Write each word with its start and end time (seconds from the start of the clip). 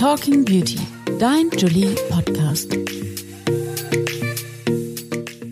Talking 0.00 0.46
Beauty, 0.46 0.78
dein 1.18 1.50
Julie 1.50 1.94
Podcast. 2.08 2.74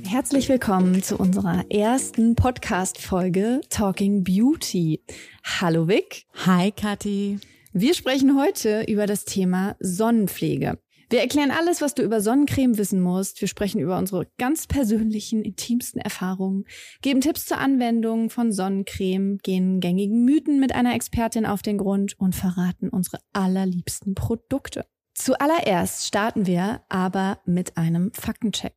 Herzlich 0.08 0.48
willkommen 0.48 1.02
zu 1.02 1.18
unserer 1.18 1.70
ersten 1.70 2.34
Podcast-Folge 2.34 3.60
Talking 3.68 4.24
Beauty. 4.24 5.02
Hallo 5.44 5.86
Vic. 5.86 6.24
Hi 6.46 6.72
Kathi. 6.72 7.40
Wir 7.74 7.92
sprechen 7.92 8.40
heute 8.40 8.84
über 8.88 9.06
das 9.06 9.26
Thema 9.26 9.76
Sonnenpflege. 9.80 10.78
Wir 11.10 11.20
erklären 11.20 11.50
alles, 11.50 11.80
was 11.80 11.94
du 11.94 12.02
über 12.02 12.20
Sonnencreme 12.20 12.76
wissen 12.76 13.00
musst. 13.00 13.40
Wir 13.40 13.48
sprechen 13.48 13.80
über 13.80 13.96
unsere 13.96 14.26
ganz 14.38 14.66
persönlichen, 14.66 15.42
intimsten 15.42 16.02
Erfahrungen, 16.02 16.64
geben 17.00 17.22
Tipps 17.22 17.46
zur 17.46 17.56
Anwendung 17.56 18.28
von 18.28 18.52
Sonnencreme, 18.52 19.38
gehen 19.38 19.80
gängigen 19.80 20.26
Mythen 20.26 20.60
mit 20.60 20.74
einer 20.74 20.94
Expertin 20.94 21.46
auf 21.46 21.62
den 21.62 21.78
Grund 21.78 22.18
und 22.20 22.34
verraten 22.34 22.90
unsere 22.90 23.20
allerliebsten 23.32 24.14
Produkte. 24.14 24.84
Zuallererst 25.14 26.06
starten 26.06 26.46
wir 26.46 26.82
aber 26.90 27.40
mit 27.46 27.78
einem 27.78 28.12
Faktencheck. 28.12 28.74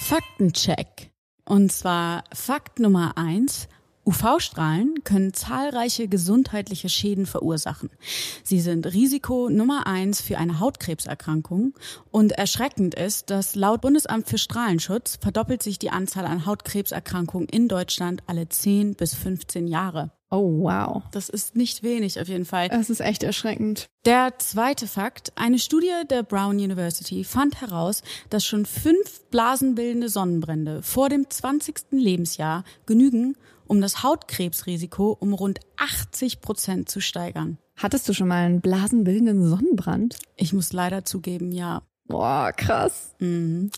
Faktencheck. 0.00 1.12
Und 1.44 1.70
zwar 1.70 2.24
Fakt 2.32 2.80
Nummer 2.80 3.18
eins. 3.18 3.68
UV-Strahlen 4.06 5.04
können 5.04 5.34
zahlreiche 5.34 6.08
gesundheitliche 6.08 6.88
Schäden 6.88 7.26
verursachen. 7.26 7.90
Sie 8.42 8.60
sind 8.60 8.86
Risiko 8.86 9.48
Nummer 9.50 9.86
eins 9.86 10.20
für 10.20 10.38
eine 10.38 10.60
Hautkrebserkrankung 10.60 11.74
und 12.10 12.32
erschreckend 12.32 12.94
ist, 12.94 13.30
dass 13.30 13.54
laut 13.54 13.82
Bundesamt 13.82 14.28
für 14.28 14.38
Strahlenschutz 14.38 15.18
verdoppelt 15.20 15.62
sich 15.62 15.78
die 15.78 15.90
Anzahl 15.90 16.24
an 16.24 16.46
Hautkrebserkrankungen 16.46 17.48
in 17.48 17.68
Deutschland 17.68 18.22
alle 18.26 18.48
10 18.48 18.94
bis 18.94 19.14
15 19.14 19.66
Jahre. 19.66 20.12
Oh, 20.32 20.62
wow. 20.62 21.02
Das 21.10 21.28
ist 21.28 21.56
nicht 21.56 21.82
wenig 21.82 22.20
auf 22.20 22.28
jeden 22.28 22.44
Fall. 22.44 22.68
Das 22.68 22.88
ist 22.88 23.00
echt 23.00 23.24
erschreckend. 23.24 23.88
Der 24.04 24.38
zweite 24.38 24.86
Fakt. 24.86 25.32
Eine 25.34 25.58
Studie 25.58 25.90
der 26.08 26.22
Brown 26.22 26.56
University 26.56 27.24
fand 27.24 27.60
heraus, 27.60 28.02
dass 28.30 28.46
schon 28.46 28.64
fünf 28.64 29.22
blasenbildende 29.30 30.08
Sonnenbrände 30.08 30.82
vor 30.82 31.08
dem 31.08 31.28
20. 31.28 31.86
Lebensjahr 31.90 32.62
genügen, 32.86 33.36
um 33.70 33.80
das 33.80 34.02
Hautkrebsrisiko 34.02 35.16
um 35.20 35.32
rund 35.32 35.60
80 35.76 36.40
Prozent 36.40 36.88
zu 36.88 37.00
steigern. 37.00 37.56
Hattest 37.76 38.08
du 38.08 38.12
schon 38.12 38.26
mal 38.26 38.44
einen 38.44 38.60
blasenbildenden 38.60 39.48
Sonnenbrand? 39.48 40.18
Ich 40.34 40.52
muss 40.52 40.72
leider 40.72 41.04
zugeben, 41.04 41.52
ja. 41.52 41.82
Boah, 42.08 42.50
krass. 42.52 43.14
Mhm. 43.20 43.70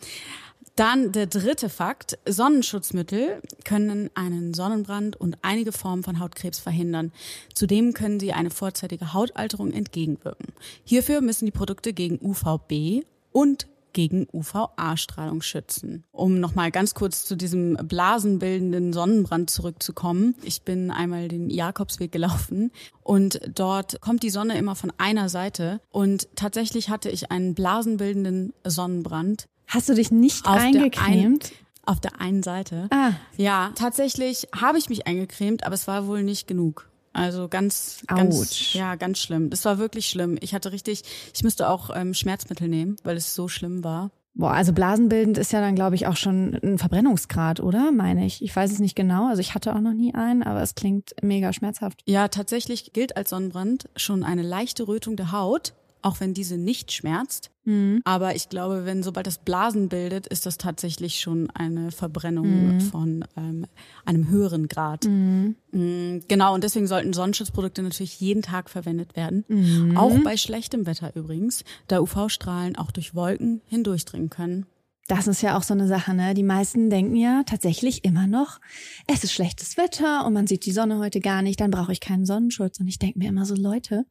Dann 0.76 1.12
der 1.12 1.26
dritte 1.26 1.68
Fakt. 1.68 2.18
Sonnenschutzmittel 2.26 3.42
können 3.66 4.08
einen 4.14 4.54
Sonnenbrand 4.54 5.16
und 5.16 5.36
einige 5.42 5.72
Formen 5.72 6.02
von 6.02 6.20
Hautkrebs 6.20 6.58
verhindern. 6.58 7.12
Zudem 7.54 7.92
können 7.92 8.18
sie 8.18 8.32
eine 8.32 8.48
vorzeitige 8.48 9.12
Hautalterung 9.12 9.74
entgegenwirken. 9.74 10.54
Hierfür 10.84 11.20
müssen 11.20 11.44
die 11.44 11.52
Produkte 11.52 11.92
gegen 11.92 12.18
UVB 12.18 13.04
und 13.30 13.66
gegen 13.92 14.26
UVA-Strahlung 14.32 15.42
schützen. 15.42 16.04
Um 16.12 16.40
nochmal 16.40 16.70
ganz 16.70 16.94
kurz 16.94 17.24
zu 17.24 17.36
diesem 17.36 17.76
blasenbildenden 17.76 18.92
Sonnenbrand 18.92 19.50
zurückzukommen. 19.50 20.34
Ich 20.42 20.62
bin 20.62 20.90
einmal 20.90 21.28
den 21.28 21.50
Jakobsweg 21.50 22.12
gelaufen 22.12 22.70
und 23.02 23.40
dort 23.54 24.00
kommt 24.00 24.22
die 24.22 24.30
Sonne 24.30 24.56
immer 24.58 24.74
von 24.74 24.92
einer 24.98 25.28
Seite 25.28 25.80
und 25.90 26.28
tatsächlich 26.36 26.88
hatte 26.88 27.10
ich 27.10 27.30
einen 27.30 27.54
blasenbildenden 27.54 28.52
Sonnenbrand. 28.64 29.46
Hast 29.66 29.88
du 29.88 29.94
dich 29.94 30.10
nicht 30.10 30.46
eingecremt? 30.46 31.52
auf 31.84 32.00
der 32.00 32.20
einen 32.20 32.42
Seite. 32.42 32.86
Ah. 32.90 33.12
Ja, 33.36 33.72
tatsächlich 33.74 34.48
habe 34.54 34.78
ich 34.78 34.88
mich 34.88 35.06
eingecremt, 35.06 35.64
aber 35.64 35.74
es 35.74 35.88
war 35.88 36.06
wohl 36.06 36.22
nicht 36.22 36.46
genug. 36.46 36.88
Also 37.12 37.48
ganz, 37.48 38.02
ganz, 38.06 38.72
ja, 38.72 38.94
ganz 38.94 39.18
schlimm. 39.18 39.50
Das 39.50 39.64
war 39.64 39.78
wirklich 39.78 40.06
schlimm. 40.06 40.38
Ich 40.40 40.54
hatte 40.54 40.72
richtig, 40.72 41.02
ich 41.34 41.42
müsste 41.42 41.68
auch 41.68 41.90
ähm, 41.94 42.14
Schmerzmittel 42.14 42.68
nehmen, 42.68 42.96
weil 43.04 43.16
es 43.16 43.34
so 43.34 43.48
schlimm 43.48 43.84
war. 43.84 44.10
Boah, 44.34 44.52
also 44.52 44.72
blasenbildend 44.72 45.36
ist 45.36 45.52
ja 45.52 45.60
dann, 45.60 45.74
glaube 45.74 45.94
ich, 45.94 46.06
auch 46.06 46.16
schon 46.16 46.58
ein 46.62 46.78
Verbrennungsgrad, 46.78 47.60
oder? 47.60 47.92
Meine 47.92 48.24
ich. 48.24 48.42
Ich 48.42 48.56
weiß 48.56 48.72
es 48.72 48.78
nicht 48.78 48.96
genau. 48.96 49.28
Also 49.28 49.40
ich 49.40 49.54
hatte 49.54 49.74
auch 49.74 49.80
noch 49.80 49.92
nie 49.92 50.14
einen, 50.14 50.42
aber 50.42 50.62
es 50.62 50.74
klingt 50.74 51.14
mega 51.20 51.52
schmerzhaft. 51.52 52.00
Ja, 52.06 52.28
tatsächlich 52.28 52.94
gilt 52.94 53.16
als 53.16 53.28
Sonnenbrand 53.28 53.90
schon 53.94 54.24
eine 54.24 54.42
leichte 54.42 54.88
Rötung 54.88 55.16
der 55.16 55.32
Haut, 55.32 55.74
auch 56.02 56.20
wenn 56.20 56.34
diese 56.34 56.56
nicht 56.58 56.92
schmerzt. 56.92 57.50
Mhm. 57.64 58.00
Aber 58.04 58.34
ich 58.34 58.48
glaube, 58.48 58.84
wenn 58.84 59.02
sobald 59.02 59.26
das 59.26 59.38
Blasen 59.38 59.88
bildet, 59.88 60.26
ist 60.26 60.46
das 60.46 60.58
tatsächlich 60.58 61.20
schon 61.20 61.48
eine 61.50 61.90
Verbrennung 61.92 62.74
Mhm. 62.74 62.80
von 62.80 63.24
ähm, 63.36 63.66
einem 64.04 64.28
höheren 64.28 64.66
Grad. 64.68 65.04
Mhm. 65.04 65.56
Mm, 65.70 66.20
Genau, 66.28 66.54
und 66.54 66.64
deswegen 66.64 66.86
sollten 66.88 67.12
Sonnenschutzprodukte 67.12 67.82
natürlich 67.82 68.20
jeden 68.20 68.42
Tag 68.42 68.68
verwendet 68.68 69.14
werden. 69.16 69.44
Mhm. 69.48 69.96
Auch 69.96 70.18
bei 70.24 70.36
schlechtem 70.36 70.86
Wetter 70.86 71.14
übrigens, 71.14 71.64
da 71.88 72.00
UV-Strahlen 72.00 72.76
auch 72.76 72.90
durch 72.90 73.14
Wolken 73.14 73.60
hindurchdringen 73.66 74.28
können. 74.28 74.66
Das 75.08 75.26
ist 75.26 75.42
ja 75.42 75.58
auch 75.58 75.62
so 75.64 75.74
eine 75.74 75.88
Sache, 75.88 76.14
ne? 76.14 76.32
Die 76.32 76.44
meisten 76.44 76.88
denken 76.88 77.16
ja 77.16 77.42
tatsächlich 77.44 78.04
immer 78.04 78.26
noch, 78.28 78.60
es 79.08 79.24
ist 79.24 79.32
schlechtes 79.32 79.76
Wetter 79.76 80.24
und 80.24 80.32
man 80.32 80.46
sieht 80.46 80.64
die 80.64 80.72
Sonne 80.72 80.98
heute 80.98 81.20
gar 81.20 81.42
nicht, 81.42 81.60
dann 81.60 81.70
brauche 81.72 81.92
ich 81.92 82.00
keinen 82.00 82.24
Sonnenschutz. 82.24 82.78
Und 82.80 82.86
ich 82.88 82.98
denke 83.00 83.18
mir 83.18 83.28
immer 83.28 83.44
so, 83.44 83.54
Leute, 83.56 84.06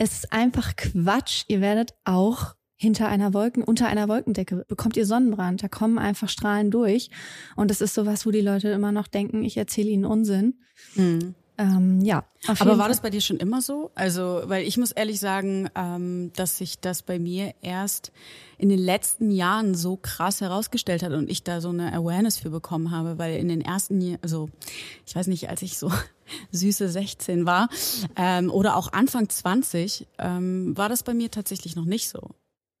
es 0.00 0.14
ist 0.14 0.32
einfach 0.32 0.76
Quatsch. 0.76 1.44
Ihr 1.48 1.60
werdet 1.60 1.92
auch 2.04 2.54
hinter 2.76 3.08
einer 3.08 3.34
Wolken, 3.34 3.62
unter 3.62 3.86
einer 3.86 4.08
Wolkendecke 4.08 4.64
bekommt 4.66 4.96
ihr 4.96 5.04
Sonnenbrand. 5.04 5.62
Da 5.62 5.68
kommen 5.68 5.98
einfach 5.98 6.30
Strahlen 6.30 6.70
durch. 6.70 7.10
Und 7.54 7.70
das 7.70 7.82
ist 7.82 7.92
sowas, 7.92 8.24
wo 8.24 8.30
die 8.30 8.40
Leute 8.40 8.70
immer 8.70 8.92
noch 8.92 9.08
denken, 9.08 9.44
ich 9.44 9.58
erzähle 9.58 9.90
ihnen 9.90 10.06
Unsinn. 10.06 10.54
Ähm, 11.60 12.00
ja. 12.00 12.24
Aber 12.46 12.70
war 12.70 12.76
Fall. 12.78 12.88
das 12.88 13.00
bei 13.02 13.10
dir 13.10 13.20
schon 13.20 13.36
immer 13.36 13.60
so? 13.60 13.90
Also, 13.94 14.42
weil 14.46 14.66
ich 14.66 14.78
muss 14.78 14.92
ehrlich 14.92 15.20
sagen, 15.20 15.68
ähm, 15.74 16.32
dass 16.34 16.56
sich 16.56 16.80
das 16.80 17.02
bei 17.02 17.18
mir 17.18 17.52
erst 17.60 18.12
in 18.56 18.70
den 18.70 18.78
letzten 18.78 19.30
Jahren 19.30 19.74
so 19.74 19.96
krass 19.96 20.40
herausgestellt 20.40 21.02
hat 21.02 21.12
und 21.12 21.28
ich 21.28 21.44
da 21.44 21.60
so 21.60 21.68
eine 21.68 21.92
Awareness 21.92 22.38
für 22.38 22.48
bekommen 22.48 22.90
habe, 22.90 23.18
weil 23.18 23.36
in 23.36 23.48
den 23.48 23.60
ersten 23.60 24.00
Jahren, 24.00 24.18
also 24.22 24.48
ich 25.06 25.14
weiß 25.14 25.26
nicht, 25.26 25.50
als 25.50 25.60
ich 25.60 25.76
so 25.76 25.92
süße 26.50 26.88
16 26.88 27.44
war 27.44 27.68
ähm, 28.16 28.50
oder 28.50 28.76
auch 28.76 28.94
Anfang 28.94 29.28
20, 29.28 30.06
ähm, 30.18 30.74
war 30.78 30.88
das 30.88 31.02
bei 31.02 31.12
mir 31.12 31.30
tatsächlich 31.30 31.76
noch 31.76 31.84
nicht 31.84 32.08
so. 32.08 32.20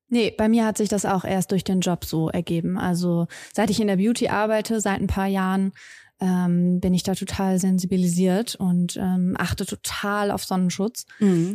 Nee, 0.08 0.34
bei 0.36 0.48
mir 0.48 0.64
hat 0.64 0.78
sich 0.78 0.88
das 0.88 1.04
auch 1.04 1.24
erst 1.24 1.52
durch 1.52 1.64
den 1.64 1.80
Job 1.80 2.04
so 2.04 2.30
ergeben. 2.30 2.78
Also 2.78 3.28
seit 3.52 3.70
ich 3.70 3.78
in 3.78 3.86
der 3.86 3.96
Beauty 3.96 4.28
arbeite, 4.28 4.80
seit 4.80 5.00
ein 5.00 5.06
paar 5.06 5.28
Jahren, 5.28 5.72
ähm, 6.20 6.80
bin 6.80 6.94
ich 6.94 7.02
da 7.02 7.14
total 7.14 7.58
sensibilisiert 7.58 8.54
und 8.54 8.96
ähm, 8.96 9.34
achte 9.38 9.64
total 9.66 10.30
auf 10.30 10.44
Sonnenschutz. 10.44 11.06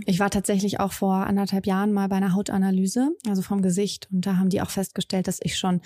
Ich 0.06 0.20
war 0.20 0.30
tatsächlich 0.30 0.80
auch 0.80 0.92
vor 0.92 1.28
anderthalb 1.28 1.66
Jahren 1.68 1.94
mal 1.94 2.08
bei 2.10 2.16
einer 2.18 2.34
Hautanalyse, 2.34 3.12
also 3.28 3.42
vom 3.42 3.62
Gesicht, 3.62 4.08
und 4.12 4.26
da 4.26 4.38
haben 4.38 4.50
die 4.50 4.62
auch 4.62 4.70
festgestellt, 4.70 5.28
dass 5.28 5.40
ich 5.42 5.58
schon 5.58 5.82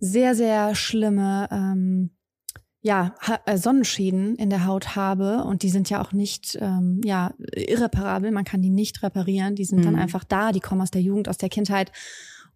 sehr, 0.00 0.34
sehr 0.34 0.74
schlimme 0.74 1.48
ähm, 1.50 2.10
ja, 2.82 3.14
ha 3.20 3.40
äh, 3.46 3.56
Sonnenschäden 3.56 4.36
in 4.36 4.50
der 4.50 4.66
Haut 4.66 4.94
habe. 4.94 5.44
Und 5.44 5.62
die 5.62 5.70
sind 5.70 5.88
ja 5.88 6.02
auch 6.02 6.12
nicht 6.12 6.58
ähm, 6.60 7.00
ja 7.02 7.32
irreparabel, 7.56 8.30
man 8.30 8.44
kann 8.44 8.60
die 8.60 8.68
nicht 8.68 9.02
reparieren, 9.02 9.54
die 9.54 9.64
sind 9.64 9.86
dann 9.86 9.94
Mhm. 9.94 10.00
einfach 10.00 10.24
da, 10.24 10.52
die 10.52 10.60
kommen 10.60 10.82
aus 10.82 10.90
der 10.90 11.00
Jugend, 11.00 11.28
aus 11.28 11.38
der 11.38 11.48
Kindheit 11.48 11.92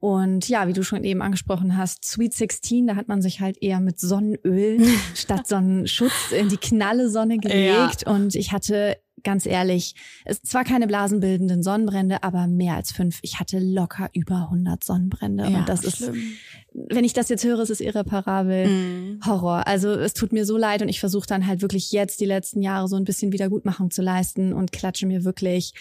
und 0.00 0.48
ja, 0.48 0.68
wie 0.68 0.72
du 0.72 0.82
schon 0.82 1.04
eben 1.04 1.22
angesprochen 1.22 1.76
hast, 1.76 2.04
Sweet 2.04 2.34
16, 2.34 2.86
da 2.86 2.96
hat 2.96 3.08
man 3.08 3.20
sich 3.20 3.40
halt 3.40 3.60
eher 3.60 3.80
mit 3.80 3.98
Sonnenöl 3.98 4.80
statt 5.14 5.46
Sonnenschutz 5.46 6.30
in 6.30 6.48
die 6.48 6.56
knalle 6.56 7.08
Sonne 7.10 7.38
gelegt 7.38 8.06
und 8.06 8.34
ich 8.34 8.52
hatte 8.52 8.96
ganz 9.24 9.46
ehrlich, 9.46 9.94
es 10.24 10.40
zwar 10.42 10.64
keine 10.64 10.86
blasenbildenden 10.86 11.62
Sonnenbrände, 11.62 12.22
aber 12.22 12.46
mehr 12.46 12.74
als 12.74 12.92
fünf. 12.92 13.18
Ich 13.22 13.40
hatte 13.40 13.58
locker 13.58 14.08
über 14.12 14.44
100 14.44 14.84
Sonnenbrände 14.84 15.48
Ja, 15.50 15.58
und 15.58 15.68
das 15.68 15.84
ist 15.84 15.98
schlimm. 15.98 16.22
wenn 16.72 17.04
ich 17.04 17.12
das 17.12 17.28
jetzt 17.28 17.44
höre, 17.44 17.58
es 17.58 17.70
ist 17.70 17.80
irreparabel. 17.80 18.68
Mhm. 18.68 19.20
Horror. 19.26 19.66
Also 19.66 19.90
es 19.90 20.14
tut 20.14 20.32
mir 20.32 20.44
so 20.44 20.56
leid 20.56 20.82
und 20.82 20.88
ich 20.88 21.00
versuche 21.00 21.26
dann 21.26 21.46
halt 21.46 21.62
wirklich 21.62 21.90
jetzt 21.92 22.20
die 22.20 22.26
letzten 22.26 22.62
Jahre 22.62 22.88
so 22.88 22.96
ein 22.96 23.04
bisschen 23.04 23.32
Wiedergutmachung 23.32 23.90
zu 23.90 24.02
leisten 24.02 24.52
und 24.52 24.72
klatsche 24.72 25.06
mir 25.06 25.24
wirklich 25.24 25.72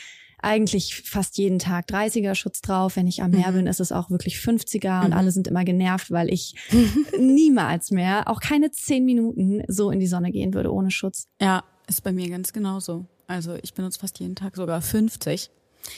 eigentlich 0.41 1.01
fast 1.05 1.37
jeden 1.37 1.59
Tag 1.59 1.87
30er 1.89 2.35
Schutz 2.35 2.61
drauf. 2.61 2.95
Wenn 2.95 3.07
ich 3.07 3.21
am 3.23 3.31
Meer 3.31 3.51
Mhm. 3.51 3.55
bin, 3.55 3.67
ist 3.67 3.79
es 3.79 3.91
auch 3.91 4.09
wirklich 4.09 4.37
50er 4.37 5.01
und 5.03 5.07
Mhm. 5.11 5.13
alle 5.17 5.31
sind 5.31 5.47
immer 5.47 5.63
genervt, 5.65 6.11
weil 6.11 6.31
ich 6.31 6.55
niemals 7.19 7.91
mehr, 7.91 8.27
auch 8.29 8.39
keine 8.39 8.71
zehn 8.71 9.05
Minuten 9.05 9.61
so 9.67 9.91
in 9.91 9.99
die 9.99 10.07
Sonne 10.07 10.31
gehen 10.31 10.53
würde 10.53 10.71
ohne 10.73 10.91
Schutz. 10.91 11.27
Ja, 11.41 11.63
ist 11.87 12.03
bei 12.03 12.11
mir 12.11 12.29
ganz 12.29 12.53
genauso. 12.53 13.05
Also 13.27 13.55
ich 13.61 13.73
benutze 13.73 13.99
fast 13.99 14.19
jeden 14.19 14.35
Tag 14.35 14.55
sogar 14.55 14.81
50. 14.81 15.49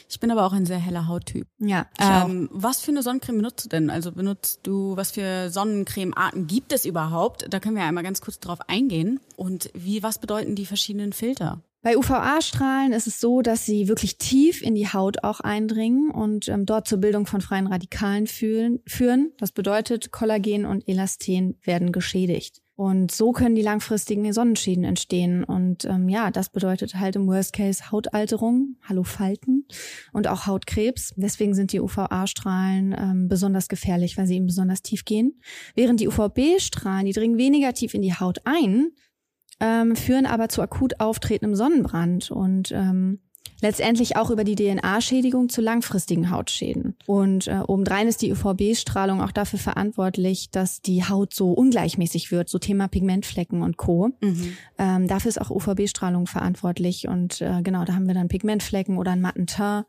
Ich 0.07 0.19
bin 0.19 0.29
aber 0.29 0.45
auch 0.45 0.53
ein 0.53 0.67
sehr 0.67 0.77
heller 0.77 1.07
Hauttyp. 1.07 1.47
Ja, 1.57 1.87
ich 1.97 2.05
auch. 2.05 2.27
Ähm, 2.29 2.47
was 2.51 2.79
für 2.81 2.91
eine 2.91 3.01
Sonnencreme 3.01 3.37
benutzt 3.37 3.65
du 3.65 3.69
denn? 3.69 3.89
Also 3.89 4.11
benutzt 4.11 4.59
du, 4.63 4.95
was 4.95 5.11
für 5.11 5.49
Sonnencremearten 5.49 6.45
gibt 6.45 6.73
es 6.73 6.85
überhaupt? 6.85 7.47
Da 7.49 7.59
können 7.59 7.75
wir 7.75 7.81
ja 7.83 7.87
einmal 7.89 8.03
ganz 8.03 8.21
kurz 8.21 8.39
drauf 8.39 8.59
eingehen. 8.67 9.19
Und 9.35 9.71
wie, 9.73 10.03
was 10.03 10.19
bedeuten 10.19 10.53
die 10.55 10.67
verschiedenen 10.67 11.11
Filter? 11.11 11.63
Bei 11.81 11.97
UVA-Strahlen 11.97 12.91
ist 12.91 13.07
es 13.07 13.21
so, 13.21 13.41
dass 13.41 13.65
sie 13.65 13.87
wirklich 13.87 14.17
tief 14.17 14.61
in 14.61 14.75
die 14.75 14.89
Haut 14.89 15.23
auch 15.23 15.39
eindringen 15.39 16.11
und 16.11 16.49
ähm, 16.49 16.65
dort 16.65 16.89
zur 16.89 16.97
Bildung 16.97 17.25
von 17.25 17.39
freien 17.39 17.67
Radikalen 17.67 18.27
führen, 18.27 18.79
führen. 18.85 19.31
Das 19.37 19.53
bedeutet, 19.53 20.11
Kollagen 20.11 20.65
und 20.65 20.85
Elastin 20.89 21.57
werden 21.63 21.93
geschädigt. 21.93 22.61
Und 22.75 23.11
so 23.11 23.31
können 23.31 23.55
die 23.55 23.61
langfristigen 23.61 24.31
Sonnenschäden 24.31 24.83
entstehen. 24.83 25.45
Und 25.45 25.85
ähm, 25.85 26.09
ja, 26.09 26.31
das 26.31 26.49
bedeutet 26.49 26.95
halt 26.95 27.15
im 27.15 27.27
Worst 27.27 27.53
Case 27.53 27.91
Hautalterung, 27.91 28.75
Hallo 28.87 29.03
Falten 29.03 29.65
und 30.11 30.27
auch 30.27 30.47
Hautkrebs. 30.47 31.13
Deswegen 31.15 31.53
sind 31.53 31.71
die 31.71 31.79
UVA-Strahlen 31.79 32.95
ähm, 32.97 33.27
besonders 33.29 33.69
gefährlich, 33.69 34.17
weil 34.17 34.27
sie 34.27 34.35
eben 34.35 34.47
besonders 34.47 34.81
tief 34.81 35.05
gehen. 35.05 35.41
Während 35.75 36.01
die 36.01 36.09
UVB-Strahlen, 36.09 37.05
die 37.05 37.13
dringen 37.13 37.37
weniger 37.37 37.73
tief 37.73 37.93
in 37.93 38.01
die 38.01 38.13
Haut 38.13 38.39
ein, 38.45 38.91
ähm, 39.59 39.95
führen 39.95 40.25
aber 40.25 40.49
zu 40.49 40.61
akut 40.61 40.99
auftretendem 40.99 41.55
Sonnenbrand. 41.55 42.31
Und 42.31 42.71
ähm, 42.71 43.19
letztendlich 43.61 44.15
auch 44.15 44.29
über 44.29 44.43
die 44.43 44.55
DNA-Schädigung 44.55 45.49
zu 45.49 45.61
langfristigen 45.61 46.31
Hautschäden. 46.31 46.95
Und 47.05 47.47
äh, 47.47 47.59
obendrein 47.67 48.07
ist 48.07 48.21
die 48.21 48.31
UVB-Strahlung 48.31 49.21
auch 49.21 49.31
dafür 49.31 49.59
verantwortlich, 49.59 50.49
dass 50.51 50.81
die 50.81 51.03
Haut 51.03 51.33
so 51.33 51.51
ungleichmäßig 51.51 52.31
wird, 52.31 52.49
so 52.49 52.59
Thema 52.59 52.87
Pigmentflecken 52.87 53.61
und 53.61 53.77
Co. 53.77 54.09
Mhm. 54.21 54.57
Ähm, 54.77 55.07
dafür 55.07 55.29
ist 55.29 55.41
auch 55.41 55.49
UVB-Strahlung 55.49 56.27
verantwortlich 56.27 57.07
und 57.07 57.41
äh, 57.41 57.61
genau, 57.63 57.85
da 57.85 57.93
haben 57.93 58.07
wir 58.07 58.13
dann 58.13 58.27
Pigmentflecken 58.27 58.97
oder 58.97 59.11
ein 59.11 59.21
matten 59.21 59.47
Teint. 59.47 59.85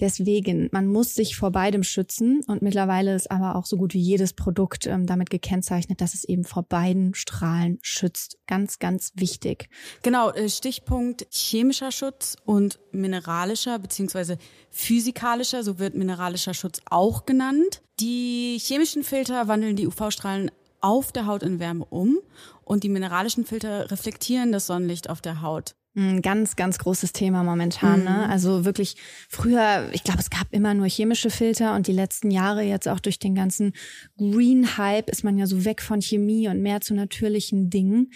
Deswegen, 0.00 0.68
man 0.72 0.86
muss 0.86 1.14
sich 1.14 1.36
vor 1.36 1.50
beidem 1.50 1.82
schützen 1.82 2.42
und 2.46 2.62
mittlerweile 2.62 3.14
ist 3.14 3.30
aber 3.30 3.56
auch 3.56 3.66
so 3.66 3.76
gut 3.76 3.94
wie 3.94 4.00
jedes 4.00 4.32
Produkt 4.32 4.86
ähm, 4.86 5.06
damit 5.06 5.30
gekennzeichnet, 5.30 6.00
dass 6.00 6.14
es 6.14 6.24
eben 6.24 6.44
vor 6.44 6.64
beiden 6.64 7.14
Strahlen 7.14 7.78
schützt. 7.82 8.38
Ganz, 8.46 8.78
ganz 8.78 9.12
wichtig. 9.14 9.68
Genau, 10.02 10.30
äh, 10.30 10.48
Stichpunkt 10.48 11.26
chemischer 11.30 11.92
Schutz 11.92 12.36
und 12.44 12.80
mineralischer 12.92 13.78
beziehungsweise 13.78 14.38
physikalischer, 14.70 15.62
so 15.62 15.78
wird 15.78 15.94
mineralischer 15.94 16.54
Schutz 16.54 16.80
auch 16.86 17.24
genannt. 17.24 17.82
Die 18.00 18.58
chemischen 18.60 19.04
Filter 19.04 19.46
wandeln 19.46 19.76
die 19.76 19.86
UV-Strahlen 19.86 20.50
auf 20.80 21.12
der 21.12 21.26
Haut 21.26 21.42
in 21.42 21.60
Wärme 21.60 21.84
um 21.86 22.18
und 22.64 22.82
die 22.82 22.88
mineralischen 22.88 23.46
Filter 23.46 23.90
reflektieren 23.90 24.52
das 24.52 24.66
Sonnenlicht 24.66 25.08
auf 25.08 25.20
der 25.20 25.40
Haut. 25.40 25.76
Ein 25.96 26.22
ganz, 26.22 26.56
ganz 26.56 26.78
großes 26.78 27.12
Thema 27.12 27.44
momentan. 27.44 28.02
Ne? 28.02 28.10
Mhm. 28.10 28.16
Ne? 28.16 28.28
Also 28.28 28.64
wirklich 28.64 28.96
früher, 29.28 29.88
ich 29.92 30.02
glaube, 30.02 30.20
es 30.20 30.30
gab 30.30 30.48
immer 30.50 30.74
nur 30.74 30.88
chemische 30.88 31.30
Filter 31.30 31.74
und 31.76 31.86
die 31.86 31.92
letzten 31.92 32.30
Jahre 32.30 32.62
jetzt 32.62 32.88
auch 32.88 33.00
durch 33.00 33.18
den 33.18 33.34
ganzen 33.34 33.72
Green 34.16 34.76
Hype 34.76 35.08
ist 35.08 35.22
man 35.22 35.38
ja 35.38 35.46
so 35.46 35.64
weg 35.64 35.82
von 35.82 36.00
Chemie 36.00 36.48
und 36.48 36.62
mehr 36.62 36.80
zu 36.80 36.94
natürlichen 36.94 37.70
Dingen. 37.70 38.10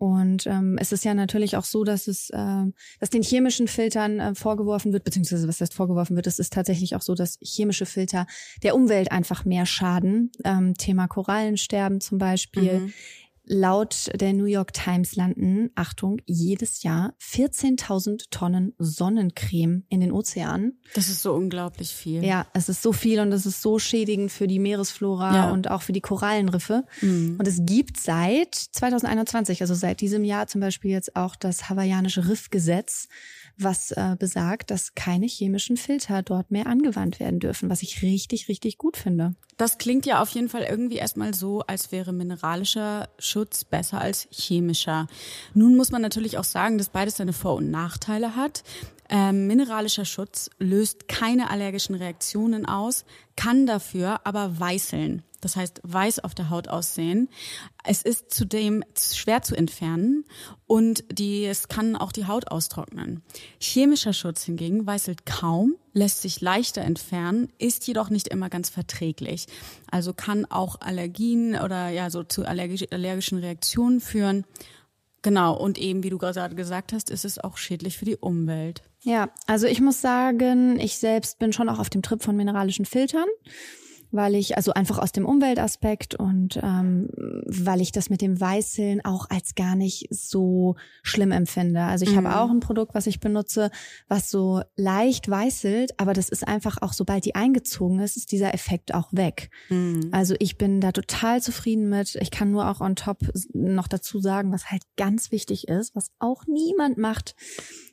Und 0.00 0.46
ähm, 0.46 0.78
es 0.80 0.92
ist 0.92 1.04
ja 1.04 1.12
natürlich 1.12 1.58
auch 1.58 1.64
so, 1.64 1.84
dass 1.84 2.08
es, 2.08 2.30
äh, 2.30 2.64
dass 3.00 3.10
den 3.10 3.22
chemischen 3.22 3.68
Filtern 3.68 4.18
äh, 4.18 4.34
vorgeworfen 4.34 4.94
wird, 4.94 5.04
beziehungsweise 5.04 5.46
was 5.46 5.60
heißt 5.60 5.74
vorgeworfen 5.74 6.16
wird, 6.16 6.26
es 6.26 6.38
ist 6.38 6.54
tatsächlich 6.54 6.96
auch 6.96 7.02
so, 7.02 7.14
dass 7.14 7.38
chemische 7.42 7.84
Filter 7.84 8.26
der 8.62 8.74
Umwelt 8.74 9.12
einfach 9.12 9.44
mehr 9.44 9.66
schaden. 9.66 10.32
Ähm, 10.42 10.72
Thema 10.72 11.06
Korallensterben 11.06 12.00
zum 12.00 12.16
Beispiel. 12.16 12.80
Mhm. 12.80 12.92
Laut 13.44 14.10
der 14.14 14.32
New 14.32 14.44
York 14.44 14.72
Times 14.72 15.16
landen, 15.16 15.70
Achtung, 15.74 16.20
jedes 16.26 16.82
Jahr 16.82 17.14
14.000 17.20 18.26
Tonnen 18.30 18.74
Sonnencreme 18.78 19.84
in 19.88 20.00
den 20.00 20.12
Ozeanen. 20.12 20.78
Das 20.94 21.08
ist 21.08 21.22
so 21.22 21.32
unglaublich 21.32 21.90
viel. 21.90 22.24
Ja, 22.24 22.46
es 22.54 22.68
ist 22.68 22.82
so 22.82 22.92
viel 22.92 23.18
und 23.20 23.32
es 23.32 23.46
ist 23.46 23.62
so 23.62 23.78
schädigend 23.78 24.30
für 24.30 24.46
die 24.46 24.58
Meeresflora 24.58 25.34
ja. 25.34 25.50
und 25.50 25.70
auch 25.70 25.82
für 25.82 25.92
die 25.92 26.00
Korallenriffe. 26.00 26.84
Mhm. 27.00 27.36
Und 27.38 27.48
es 27.48 27.60
gibt 27.62 27.98
seit 27.98 28.54
2021, 28.54 29.62
also 29.62 29.74
seit 29.74 30.00
diesem 30.00 30.24
Jahr 30.24 30.46
zum 30.46 30.60
Beispiel 30.60 30.90
jetzt 30.90 31.16
auch 31.16 31.34
das 31.34 31.68
hawaiianische 31.68 32.28
Riffgesetz, 32.28 33.08
was 33.62 33.90
äh, 33.92 34.16
besagt, 34.18 34.70
dass 34.70 34.94
keine 34.94 35.26
chemischen 35.26 35.76
Filter 35.76 36.22
dort 36.22 36.50
mehr 36.50 36.66
angewandt 36.66 37.20
werden 37.20 37.40
dürfen, 37.40 37.70
was 37.70 37.82
ich 37.82 38.02
richtig, 38.02 38.48
richtig 38.48 38.78
gut 38.78 38.96
finde. 38.96 39.34
Das 39.56 39.78
klingt 39.78 40.06
ja 40.06 40.22
auf 40.22 40.30
jeden 40.30 40.48
Fall 40.48 40.62
irgendwie 40.62 40.96
erstmal 40.96 41.34
so, 41.34 41.60
als 41.60 41.92
wäre 41.92 42.12
mineralischer 42.12 43.08
Schutz 43.18 43.64
besser 43.64 44.00
als 44.00 44.26
chemischer. 44.30 45.06
Nun 45.54 45.76
muss 45.76 45.90
man 45.90 46.02
natürlich 46.02 46.38
auch 46.38 46.44
sagen, 46.44 46.78
dass 46.78 46.88
beides 46.88 47.16
seine 47.16 47.32
Vor- 47.32 47.56
und 47.56 47.70
Nachteile 47.70 48.36
hat. 48.36 48.62
Ähm, 49.12 49.48
mineralischer 49.48 50.04
Schutz 50.04 50.50
löst 50.58 51.08
keine 51.08 51.50
allergischen 51.50 51.96
Reaktionen 51.96 52.64
aus, 52.64 53.04
kann 53.40 53.64
dafür 53.64 54.20
aber 54.24 54.60
weißeln. 54.60 55.22
Das 55.40 55.56
heißt, 55.56 55.80
weiß 55.82 56.18
auf 56.18 56.34
der 56.34 56.50
Haut 56.50 56.68
aussehen. 56.68 57.30
Es 57.84 58.02
ist 58.02 58.30
zudem 58.30 58.84
schwer 58.94 59.40
zu 59.40 59.56
entfernen 59.56 60.26
und 60.66 61.04
die, 61.10 61.46
es 61.46 61.68
kann 61.68 61.96
auch 61.96 62.12
die 62.12 62.26
Haut 62.26 62.50
austrocknen. 62.50 63.22
Chemischer 63.58 64.12
Schutz 64.12 64.42
hingegen 64.42 64.86
weißelt 64.86 65.24
kaum, 65.24 65.76
lässt 65.94 66.20
sich 66.20 66.42
leichter 66.42 66.82
entfernen, 66.82 67.48
ist 67.56 67.86
jedoch 67.86 68.10
nicht 68.10 68.28
immer 68.28 68.50
ganz 68.50 68.68
verträglich. 68.68 69.46
Also 69.90 70.12
kann 70.12 70.44
auch 70.44 70.78
Allergien 70.82 71.58
oder 71.58 71.88
ja 71.88 72.10
so 72.10 72.22
zu 72.22 72.44
allergischen 72.44 73.38
Reaktionen 73.38 74.02
führen. 74.02 74.44
Genau, 75.22 75.56
und 75.56 75.78
eben, 75.78 76.02
wie 76.02 76.10
du 76.10 76.18
gerade 76.18 76.54
gesagt 76.54 76.92
hast, 76.92 77.08
ist 77.08 77.24
es 77.24 77.38
auch 77.38 77.56
schädlich 77.56 77.96
für 77.96 78.04
die 78.04 78.16
Umwelt. 78.16 78.82
Ja, 79.02 79.30
also 79.46 79.66
ich 79.66 79.80
muss 79.80 80.00
sagen, 80.00 80.78
ich 80.78 80.98
selbst 80.98 81.38
bin 81.38 81.52
schon 81.52 81.68
auch 81.68 81.78
auf 81.78 81.90
dem 81.90 82.02
Trip 82.02 82.22
von 82.22 82.36
mineralischen 82.36 82.84
Filtern 82.84 83.26
weil 84.12 84.34
ich, 84.34 84.56
also 84.56 84.72
einfach 84.72 84.98
aus 84.98 85.12
dem 85.12 85.24
Umweltaspekt 85.24 86.14
und 86.14 86.58
ähm, 86.62 87.08
weil 87.46 87.80
ich 87.80 87.92
das 87.92 88.10
mit 88.10 88.20
dem 88.20 88.40
Weißeln 88.40 89.04
auch 89.04 89.30
als 89.30 89.54
gar 89.54 89.76
nicht 89.76 90.08
so 90.10 90.76
schlimm 91.02 91.30
empfinde. 91.30 91.82
Also 91.82 92.04
ich 92.04 92.12
mhm. 92.12 92.26
habe 92.26 92.40
auch 92.40 92.50
ein 92.50 92.60
Produkt, 92.60 92.94
was 92.94 93.06
ich 93.06 93.20
benutze, 93.20 93.70
was 94.08 94.30
so 94.30 94.62
leicht 94.76 95.30
weißelt, 95.30 95.98
aber 96.00 96.12
das 96.12 96.28
ist 96.28 96.46
einfach 96.46 96.78
auch, 96.80 96.92
sobald 96.92 97.24
die 97.24 97.34
eingezogen 97.34 98.00
ist, 98.00 98.16
ist 98.16 98.32
dieser 98.32 98.52
Effekt 98.52 98.94
auch 98.94 99.12
weg. 99.12 99.50
Mhm. 99.68 100.08
Also 100.12 100.34
ich 100.38 100.58
bin 100.58 100.80
da 100.80 100.92
total 100.92 101.40
zufrieden 101.40 101.88
mit. 101.88 102.16
Ich 102.16 102.30
kann 102.30 102.50
nur 102.50 102.68
auch 102.68 102.80
on 102.80 102.96
top 102.96 103.18
noch 103.52 103.88
dazu 103.88 104.20
sagen, 104.20 104.52
was 104.52 104.70
halt 104.70 104.82
ganz 104.96 105.30
wichtig 105.30 105.68
ist, 105.68 105.94
was 105.94 106.10
auch 106.18 106.46
niemand 106.46 106.98
macht. 106.98 107.36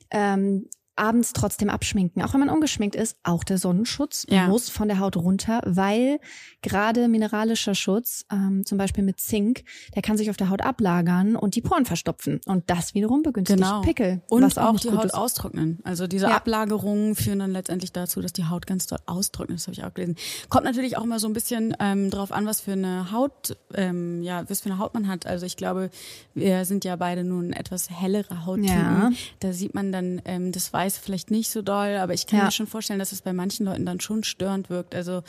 Ähm, 0.09 0.67
abends 0.97 1.33
trotzdem 1.33 1.69
abschminken, 1.69 2.21
auch 2.21 2.33
wenn 2.33 2.39
man 2.39 2.49
ungeschminkt 2.49 2.95
ist. 2.95 3.17
Auch 3.23 3.43
der 3.43 3.57
Sonnenschutz 3.57 4.25
ja. 4.29 4.47
muss 4.47 4.69
von 4.69 4.87
der 4.87 4.99
Haut 4.99 5.17
runter, 5.17 5.61
weil 5.65 6.19
gerade 6.61 7.07
mineralischer 7.07 7.75
Schutz, 7.75 8.25
ähm, 8.31 8.65
zum 8.65 8.77
Beispiel 8.77 9.03
mit 9.03 9.19
Zink, 9.19 9.63
der 9.95 10.01
kann 10.01 10.17
sich 10.17 10.29
auf 10.29 10.37
der 10.37 10.49
Haut 10.49 10.61
ablagern 10.61 11.35
und 11.35 11.55
die 11.55 11.61
Poren 11.61 11.85
verstopfen. 11.85 12.41
Und 12.45 12.69
das 12.69 12.93
wiederum 12.93 13.23
begünstigt 13.23 13.59
genau. 13.59 13.81
Pickel. 13.81 14.21
Und 14.29 14.43
was 14.43 14.57
auch, 14.57 14.75
auch 14.75 14.79
die 14.79 14.91
Haut 14.91 15.05
ist. 15.05 15.13
austrocknen. 15.13 15.79
Also 15.83 16.07
diese 16.07 16.27
ja. 16.27 16.35
Ablagerungen 16.35 17.15
führen 17.15 17.39
dann 17.39 17.51
letztendlich 17.51 17.91
dazu, 17.91 18.21
dass 18.21 18.33
die 18.33 18.45
Haut 18.45 18.67
ganz 18.67 18.87
dort 18.87 19.01
austrocknet. 19.07 19.59
Das 19.59 19.67
habe 19.67 19.73
ich 19.73 19.83
auch 19.83 19.93
gelesen. 19.93 20.15
Kommt 20.49 20.65
natürlich 20.65 20.97
auch 20.97 21.03
immer 21.03 21.19
so 21.19 21.27
ein 21.27 21.33
bisschen 21.33 21.75
ähm, 21.79 22.09
drauf 22.09 22.31
an, 22.31 22.45
was 22.45 22.61
für 22.61 22.73
eine 22.73 23.11
Haut, 23.11 23.57
ähm, 23.73 24.23
ja, 24.23 24.49
was 24.49 24.61
für 24.61 24.69
eine 24.69 24.79
Haut 24.79 24.93
man 24.93 25.07
hat. 25.07 25.25
Also 25.25 25.45
ich 25.45 25.57
glaube, 25.57 25.89
wir 26.33 26.65
sind 26.65 26.85
ja 26.85 26.95
beide 26.95 27.23
nun 27.23 27.53
etwas 27.53 27.89
hellere 27.89 28.45
Hauttypen. 28.45 28.67
Ja. 28.67 29.11
Da 29.39 29.53
sieht 29.53 29.73
man 29.73 29.91
dann 29.91 30.21
ähm, 30.25 30.51
das 30.51 30.73
Weiß 30.73 30.86
weiß 30.87 30.97
vielleicht 30.97 31.31
nicht 31.31 31.49
so 31.49 31.61
doll, 31.61 31.97
aber 31.97 32.13
ich 32.13 32.27
kann 32.27 32.39
ja. 32.39 32.45
mir 32.45 32.51
schon 32.51 32.67
vorstellen, 32.67 32.99
dass 32.99 33.11
es 33.11 33.21
bei 33.21 33.33
manchen 33.33 33.65
Leuten 33.65 33.85
dann 33.85 33.99
schon 33.99 34.23
störend 34.23 34.69
wirkt. 34.69 34.95
Also 34.95 35.21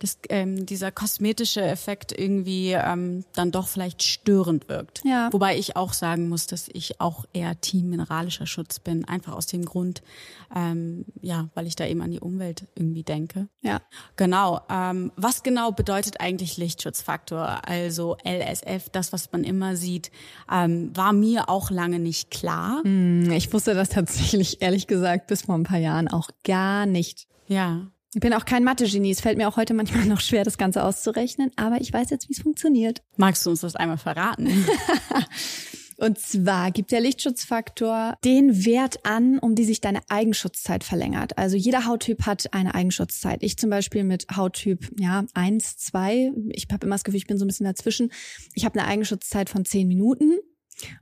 dass 0.00 0.18
ähm, 0.28 0.66
dieser 0.66 0.90
kosmetische 0.90 1.62
Effekt 1.62 2.12
irgendwie 2.12 2.72
ähm, 2.72 3.24
dann 3.32 3.52
doch 3.52 3.68
vielleicht 3.68 4.02
störend 4.02 4.68
wirkt. 4.68 5.02
Ja. 5.04 5.32
Wobei 5.32 5.56
ich 5.56 5.76
auch 5.76 5.92
sagen 5.92 6.28
muss, 6.28 6.46
dass 6.48 6.68
ich 6.72 7.00
auch 7.00 7.24
eher 7.32 7.60
Team 7.60 7.90
mineralischer 7.90 8.46
Schutz 8.46 8.80
bin, 8.80 9.04
einfach 9.04 9.34
aus 9.34 9.46
dem 9.46 9.64
Grund, 9.64 10.02
ähm, 10.54 11.04
ja, 11.22 11.48
weil 11.54 11.66
ich 11.66 11.76
da 11.76 11.86
eben 11.86 12.02
an 12.02 12.10
die 12.10 12.20
Umwelt 12.20 12.64
irgendwie 12.74 13.04
denke. 13.04 13.48
Ja. 13.62 13.80
Genau. 14.16 14.60
Ähm, 14.68 15.12
was 15.16 15.44
genau 15.44 15.70
bedeutet 15.70 16.20
eigentlich 16.20 16.56
Lichtschutzfaktor? 16.56 17.68
Also 17.68 18.16
LSF, 18.24 18.88
das, 18.90 19.12
was 19.12 19.30
man 19.30 19.44
immer 19.44 19.76
sieht, 19.76 20.10
ähm, 20.50 20.90
war 20.94 21.12
mir 21.12 21.48
auch 21.48 21.70
lange 21.70 22.00
nicht 22.00 22.32
klar. 22.32 22.80
Hm, 22.82 23.30
ich 23.30 23.52
wusste 23.52 23.74
das 23.74 23.90
tatsächlich 23.90 24.60
ehrlich 24.60 24.88
gesagt 24.88 25.03
gesagt, 25.04 25.26
bis 25.26 25.42
vor 25.42 25.54
ein 25.54 25.64
paar 25.64 25.78
Jahren 25.78 26.08
auch 26.08 26.30
gar 26.44 26.86
nicht. 26.86 27.26
Ja. 27.46 27.90
Ich 28.14 28.20
bin 28.20 28.32
auch 28.32 28.46
kein 28.46 28.64
Mathe-Genie. 28.64 29.10
Es 29.10 29.20
fällt 29.20 29.36
mir 29.36 29.48
auch 29.48 29.56
heute 29.56 29.74
manchmal 29.74 30.04
noch 30.06 30.20
schwer, 30.20 30.44
das 30.44 30.56
Ganze 30.56 30.82
auszurechnen, 30.82 31.50
aber 31.56 31.80
ich 31.80 31.92
weiß 31.92 32.10
jetzt, 32.10 32.28
wie 32.28 32.32
es 32.32 32.40
funktioniert. 32.40 33.02
Magst 33.16 33.44
du 33.44 33.50
uns 33.50 33.60
das 33.60 33.76
einmal 33.76 33.98
verraten? 33.98 34.50
Und 35.96 36.18
zwar 36.18 36.72
gibt 36.72 36.90
der 36.90 37.00
Lichtschutzfaktor 37.00 38.16
den 38.24 38.64
Wert 38.64 39.06
an, 39.06 39.38
um 39.38 39.54
die 39.54 39.64
sich 39.64 39.80
deine 39.80 40.00
Eigenschutzzeit 40.08 40.82
verlängert. 40.82 41.38
Also 41.38 41.56
jeder 41.56 41.86
Hauttyp 41.86 42.26
hat 42.26 42.52
eine 42.52 42.74
Eigenschutzzeit. 42.74 43.42
Ich 43.44 43.58
zum 43.58 43.70
Beispiel 43.70 44.02
mit 44.02 44.26
Hauttyp 44.34 44.90
ja 44.98 45.24
eins, 45.34 45.76
zwei. 45.76 46.32
Ich 46.50 46.66
habe 46.72 46.86
immer 46.86 46.96
das 46.96 47.04
Gefühl, 47.04 47.18
ich 47.18 47.28
bin 47.28 47.38
so 47.38 47.44
ein 47.44 47.48
bisschen 47.48 47.66
dazwischen. 47.66 48.10
Ich 48.54 48.64
habe 48.64 48.78
eine 48.78 48.88
Eigenschutzzeit 48.88 49.48
von 49.50 49.64
zehn 49.64 49.86
Minuten. 49.86 50.38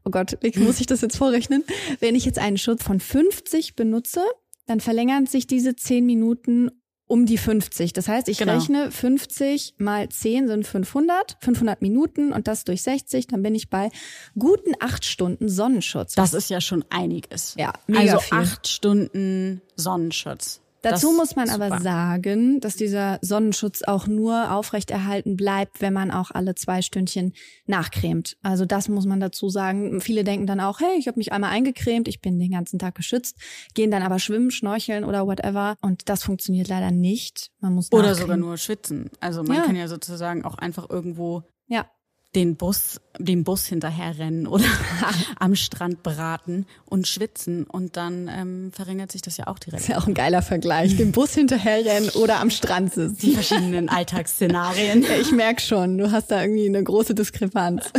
Oh 0.04 0.10
Gott, 0.10 0.36
wie 0.40 0.58
muss 0.60 0.80
ich 0.80 0.86
das 0.86 1.00
jetzt 1.00 1.16
vorrechnen? 1.16 1.64
Wenn 2.00 2.14
ich 2.14 2.24
jetzt 2.24 2.38
einen 2.38 2.58
Schutz 2.58 2.82
von 2.82 3.00
50 3.00 3.74
benutze, 3.74 4.22
dann 4.66 4.80
verlängern 4.80 5.26
sich 5.26 5.46
diese 5.46 5.74
10 5.76 6.04
Minuten 6.06 6.70
um 7.12 7.26
die 7.26 7.36
50. 7.36 7.92
Das 7.92 8.08
heißt, 8.08 8.28
ich 8.30 8.38
genau. 8.38 8.54
rechne 8.54 8.90
50 8.90 9.74
mal 9.76 10.08
10 10.08 10.48
sind 10.48 10.66
500, 10.66 11.36
500 11.40 11.82
Minuten 11.82 12.32
und 12.32 12.48
das 12.48 12.64
durch 12.64 12.80
60, 12.82 13.26
dann 13.26 13.42
bin 13.42 13.54
ich 13.54 13.68
bei 13.68 13.90
guten 14.38 14.72
acht 14.80 15.04
Stunden 15.04 15.50
Sonnenschutz. 15.50 16.14
Das 16.14 16.32
ist 16.32 16.48
ja 16.48 16.62
schon 16.62 16.86
einiges. 16.88 17.54
Ja, 17.58 17.74
mega 17.86 18.14
Also 18.14 18.18
viel. 18.20 18.38
acht 18.38 18.66
Stunden 18.66 19.60
Sonnenschutz. 19.76 20.61
Dazu 20.82 21.08
Das 21.08 21.16
muss 21.16 21.36
man 21.36 21.48
aber 21.48 21.68
super. 21.68 21.80
sagen, 21.80 22.60
dass 22.60 22.74
dieser 22.76 23.18
Sonnenschutz 23.22 23.82
auch 23.82 24.06
nur 24.08 24.50
aufrechterhalten 24.52 25.36
bleibt, 25.36 25.80
wenn 25.80 25.92
man 25.92 26.10
auch 26.10 26.30
alle 26.32 26.54
zwei 26.56 26.82
Stündchen 26.82 27.32
nachcremt. 27.66 28.36
Also 28.42 28.64
das 28.66 28.88
muss 28.88 29.06
man 29.06 29.20
dazu 29.20 29.48
sagen. 29.48 30.00
Viele 30.00 30.24
denken 30.24 30.46
dann 30.46 30.60
auch, 30.60 30.80
hey, 30.80 30.98
ich 30.98 31.06
habe 31.08 31.18
mich 31.18 31.32
einmal 31.32 31.50
eingecremt, 31.50 32.08
ich 32.08 32.20
bin 32.20 32.38
den 32.38 32.50
ganzen 32.50 32.78
Tag 32.78 32.94
geschützt, 32.96 33.36
gehen 33.74 33.90
dann 33.90 34.02
aber 34.02 34.18
schwimmen, 34.18 34.50
schnorcheln 34.50 35.04
oder 35.04 35.26
whatever. 35.26 35.76
Und 35.80 36.08
das 36.08 36.24
funktioniert 36.24 36.68
leider 36.68 36.90
nicht. 36.90 37.50
Man 37.60 37.74
muss 37.74 37.90
Oder 37.92 38.02
nachcremen. 38.02 38.20
sogar 38.20 38.36
nur 38.36 38.56
schwitzen. 38.58 39.10
Also 39.20 39.42
man 39.44 39.56
Ja. 39.58 39.62
kann 39.62 39.76
ja 39.76 39.88
sozusagen 39.88 40.44
auch 40.44 40.56
einfach 40.58 40.90
irgendwo 40.90 41.42
Ja, 41.68 41.86
den 42.34 42.56
Bus, 42.56 42.98
dem 43.18 43.44
Bus 43.44 43.66
hinterherrennen 43.66 44.46
oder 44.46 44.64
am 45.38 45.54
Strand 45.54 46.02
braten 46.02 46.66
und 46.86 47.06
schwitzen 47.06 47.64
und 47.64 47.96
dann 47.96 48.28
ähm, 48.28 48.72
verringert 48.72 49.12
sich 49.12 49.20
das 49.20 49.36
ja 49.36 49.48
auch 49.48 49.58
direkt. 49.58 49.82
ist 49.82 49.88
ja 49.88 49.98
auch 49.98 50.06
ein 50.06 50.14
geiler 50.14 50.40
Vergleich. 50.40 50.96
Dem 50.96 51.12
Bus 51.12 51.34
hinterherrennen 51.34 52.08
oder 52.10 52.40
am 52.40 52.48
Strand 52.50 52.94
Die 52.96 53.00
sitzen. 53.00 53.32
verschiedenen 53.32 53.88
Alltagsszenarien. 53.88 55.02
Ja, 55.02 55.16
ich 55.20 55.30
merk 55.32 55.60
schon, 55.60 55.98
du 55.98 56.10
hast 56.10 56.30
da 56.30 56.40
irgendwie 56.40 56.66
eine 56.66 56.82
große 56.82 57.14
Diskrepanz. 57.14 57.90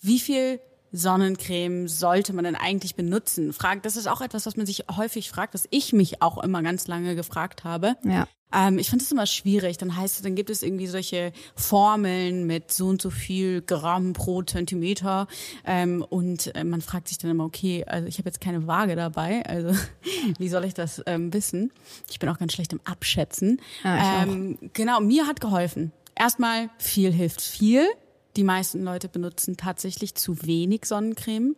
Wie 0.00 0.18
viel 0.18 0.60
Sonnencreme 0.94 1.88
sollte 1.88 2.32
man 2.32 2.44
denn 2.44 2.54
eigentlich 2.54 2.94
benutzen? 2.94 3.52
Frag, 3.52 3.82
das 3.82 3.96
ist 3.96 4.06
auch 4.06 4.20
etwas, 4.20 4.46
was 4.46 4.56
man 4.56 4.64
sich 4.64 4.84
häufig 4.96 5.28
fragt, 5.28 5.54
was 5.54 5.66
ich 5.70 5.92
mich 5.92 6.22
auch 6.22 6.42
immer 6.42 6.62
ganz 6.62 6.86
lange 6.86 7.16
gefragt 7.16 7.64
habe. 7.64 7.96
Ja. 8.04 8.28
Ähm, 8.54 8.78
ich 8.78 8.88
finde 8.90 9.04
es 9.04 9.10
immer 9.10 9.26
schwierig. 9.26 9.76
Dann 9.78 9.96
heißt 9.96 10.16
es, 10.16 10.22
dann 10.22 10.36
gibt 10.36 10.50
es 10.50 10.62
irgendwie 10.62 10.86
solche 10.86 11.32
Formeln 11.56 12.46
mit 12.46 12.72
so 12.72 12.86
und 12.86 13.02
so 13.02 13.10
viel 13.10 13.60
Gramm 13.62 14.12
pro 14.12 14.42
Zentimeter. 14.42 15.26
Ähm, 15.66 16.04
und 16.08 16.54
äh, 16.54 16.62
man 16.62 16.80
fragt 16.80 17.08
sich 17.08 17.18
dann 17.18 17.32
immer, 17.32 17.44
okay, 17.44 17.84
also 17.84 18.06
ich 18.06 18.18
habe 18.18 18.28
jetzt 18.28 18.40
keine 18.40 18.66
Waage 18.66 18.94
dabei, 18.94 19.44
also 19.46 19.76
wie 20.38 20.48
soll 20.48 20.64
ich 20.64 20.74
das 20.74 21.02
ähm, 21.06 21.32
wissen? 21.32 21.72
Ich 22.08 22.20
bin 22.20 22.28
auch 22.28 22.38
ganz 22.38 22.52
schlecht 22.52 22.72
im 22.72 22.80
Abschätzen. 22.84 23.60
Ja, 23.82 24.22
ähm, 24.22 24.58
genau, 24.72 25.00
mir 25.00 25.26
hat 25.26 25.40
geholfen. 25.40 25.92
Erstmal, 26.14 26.70
viel 26.78 27.12
hilft 27.12 27.40
viel. 27.40 27.88
Die 28.36 28.44
meisten 28.44 28.82
Leute 28.82 29.08
benutzen 29.08 29.56
tatsächlich 29.56 30.14
zu 30.14 30.42
wenig 30.42 30.86
Sonnencreme. 30.86 31.56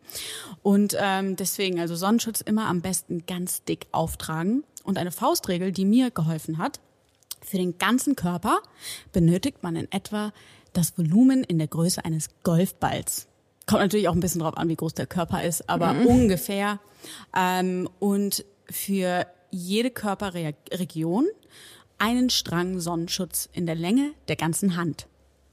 Und 0.63 0.97
ähm, 1.01 1.37
deswegen, 1.37 1.81
also 1.81 1.97
Sonnenschutz 1.97 2.41
immer 2.41 2.67
am 2.67 2.83
besten 2.83 3.25
ganz 3.27 3.65
dick 3.65 3.87
auftragen. 3.93 4.65
Und 4.85 4.99
eine 4.99 5.11
Faustregel, 5.11 5.73
die 5.73 5.85
mir 5.85 6.11
geholfen 6.11 6.59
hat, 6.59 6.81
für 7.43 7.57
den 7.57 7.79
ganzen 7.79 8.17
Körper 8.17 8.61
benötigt 9.13 9.63
man 9.63 9.77
in 9.77 9.91
etwa 9.91 10.33
das 10.73 10.99
Volumen 10.99 11.45
in 11.45 11.59
der 11.59 11.69
Größe 11.69 12.05
eines 12.05 12.29
Golfballs. 12.43 13.29
Kommt 13.67 13.83
natürlich 13.83 14.09
auch 14.09 14.15
ein 14.15 14.21
bisschen 14.21 14.41
drauf 14.41 14.57
an, 14.57 14.69
wie 14.69 14.77
groß 14.77 14.95
der 14.95 15.07
Körper 15.07 15.43
ist, 15.43 15.69
aber 15.69 15.93
ungefähr. 16.07 16.79
Ähm, 17.35 17.89
und 17.99 18.45
für 18.71 19.27
jede 19.51 19.91
Körperregion 19.91 21.27
einen 21.99 22.31
Strang 22.31 22.81
Sonnenschutz 22.81 23.49
in 23.53 23.67
der 23.67 23.75
Länge 23.75 24.13
der 24.29 24.37
ganzen 24.37 24.77
Hand. 24.77 25.07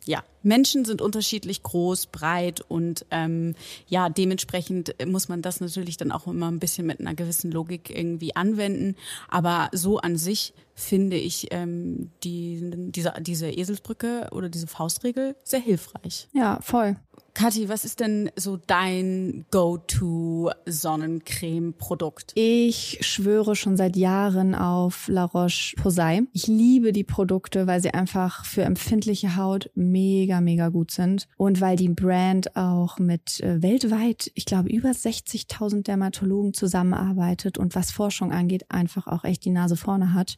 Ja, 0.05 0.23
Menschen 0.41 0.85
sind 0.85 1.01
unterschiedlich 1.01 1.63
groß, 1.63 2.07
breit 2.07 2.61
und 2.67 3.05
ähm, 3.11 3.55
ja, 3.87 4.09
dementsprechend 4.09 4.95
muss 5.05 5.29
man 5.29 5.41
das 5.41 5.59
natürlich 5.59 5.97
dann 5.97 6.11
auch 6.11 6.27
immer 6.27 6.49
ein 6.49 6.59
bisschen 6.59 6.85
mit 6.85 6.99
einer 6.99 7.15
gewissen 7.15 7.51
Logik 7.51 7.89
irgendwie 7.89 8.35
anwenden. 8.35 8.95
Aber 9.29 9.69
so 9.71 9.99
an 9.99 10.17
sich 10.17 10.53
finde 10.75 11.17
ich 11.17 11.47
ähm, 11.51 12.11
die, 12.23 12.71
diese, 12.91 13.13
diese 13.21 13.49
Eselsbrücke 13.49 14.29
oder 14.31 14.49
diese 14.49 14.67
Faustregel 14.67 15.35
sehr 15.43 15.61
hilfreich. 15.61 16.27
Ja, 16.33 16.59
voll. 16.61 16.97
Kathi, 17.33 17.67
was 17.67 17.83
ist 17.83 17.99
denn 17.99 18.29
so 18.35 18.57
dein 18.57 19.45
Go-To-Sonnencreme-Produkt? 19.49 22.33
Ich 22.35 22.99
schwöre 23.01 23.55
schon 23.55 23.75
seit 23.75 23.95
Jahren 23.95 24.53
auf 24.53 25.07
La 25.07 25.25
Roche-Posay. 25.25 26.27
Ich 26.33 26.45
liebe 26.45 26.93
die 26.93 27.03
Produkte, 27.03 27.65
weil 27.65 27.81
sie 27.81 27.91
einfach 27.91 28.45
für 28.45 28.61
empfindliche 28.61 29.35
Haut 29.35 29.71
mega, 29.73 30.41
mega 30.41 30.69
gut 30.69 30.91
sind. 30.91 31.27
Und 31.35 31.59
weil 31.59 31.75
die 31.75 31.89
Brand 31.89 32.55
auch 32.55 32.99
mit 32.99 33.39
äh, 33.39 33.63
weltweit, 33.63 34.29
ich 34.35 34.45
glaube, 34.45 34.69
über 34.69 34.91
60.000 34.91 35.81
Dermatologen 35.83 36.53
zusammenarbeitet 36.53 37.57
und 37.57 37.73
was 37.73 37.89
Forschung 37.89 38.31
angeht, 38.31 38.69
einfach 38.69 39.07
auch 39.07 39.23
echt 39.23 39.43
die 39.43 39.49
Nase 39.49 39.75
vorne 39.75 40.13
hat. 40.13 40.37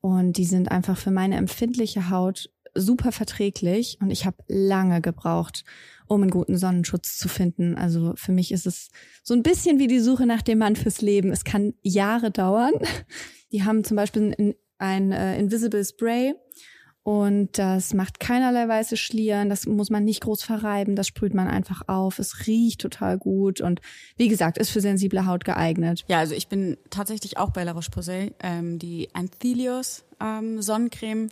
Und 0.00 0.36
die 0.36 0.44
sind 0.44 0.70
einfach 0.70 0.96
für 0.96 1.10
meine 1.10 1.34
empfindliche 1.36 2.08
Haut 2.10 2.50
super 2.74 3.12
verträglich. 3.12 3.98
Und 4.00 4.10
ich 4.10 4.26
habe 4.26 4.36
lange 4.48 5.00
gebraucht, 5.00 5.64
um 6.06 6.22
einen 6.22 6.30
guten 6.30 6.56
Sonnenschutz 6.56 7.18
zu 7.18 7.28
finden. 7.28 7.76
Also 7.76 8.14
für 8.16 8.32
mich 8.32 8.52
ist 8.52 8.66
es 8.66 8.90
so 9.22 9.34
ein 9.34 9.42
bisschen 9.42 9.78
wie 9.78 9.86
die 9.86 10.00
Suche 10.00 10.26
nach 10.26 10.42
dem 10.42 10.58
Mann 10.58 10.76
fürs 10.76 11.00
Leben. 11.00 11.32
Es 11.32 11.44
kann 11.44 11.74
Jahre 11.82 12.30
dauern. 12.30 12.74
Die 13.52 13.62
haben 13.62 13.84
zum 13.84 13.96
Beispiel 13.96 14.34
ein, 14.38 14.54
ein 14.78 15.12
äh, 15.12 15.38
Invisible 15.38 15.84
Spray. 15.84 16.34
Und 17.04 17.58
das 17.58 17.92
macht 17.92 18.18
keinerlei 18.18 18.66
weiße 18.66 18.96
Schlieren, 18.96 19.50
das 19.50 19.66
muss 19.66 19.90
man 19.90 20.06
nicht 20.06 20.22
groß 20.22 20.42
verreiben, 20.42 20.96
das 20.96 21.06
sprüht 21.06 21.34
man 21.34 21.48
einfach 21.48 21.82
auf. 21.86 22.18
Es 22.18 22.46
riecht 22.46 22.80
total 22.80 23.18
gut 23.18 23.60
und 23.60 23.82
wie 24.16 24.28
gesagt, 24.28 24.56
ist 24.56 24.70
für 24.70 24.80
sensible 24.80 25.26
Haut 25.26 25.44
geeignet. 25.44 26.06
Ja, 26.08 26.20
also 26.20 26.34
ich 26.34 26.48
bin 26.48 26.78
tatsächlich 26.88 27.36
auch 27.36 27.50
bei 27.50 27.62
La 27.62 27.72
Roche-Posay. 27.72 28.32
Ähm, 28.42 28.78
die 28.78 29.10
Anthelios 29.12 30.04
ähm, 30.18 30.62
Sonnencreme 30.62 31.28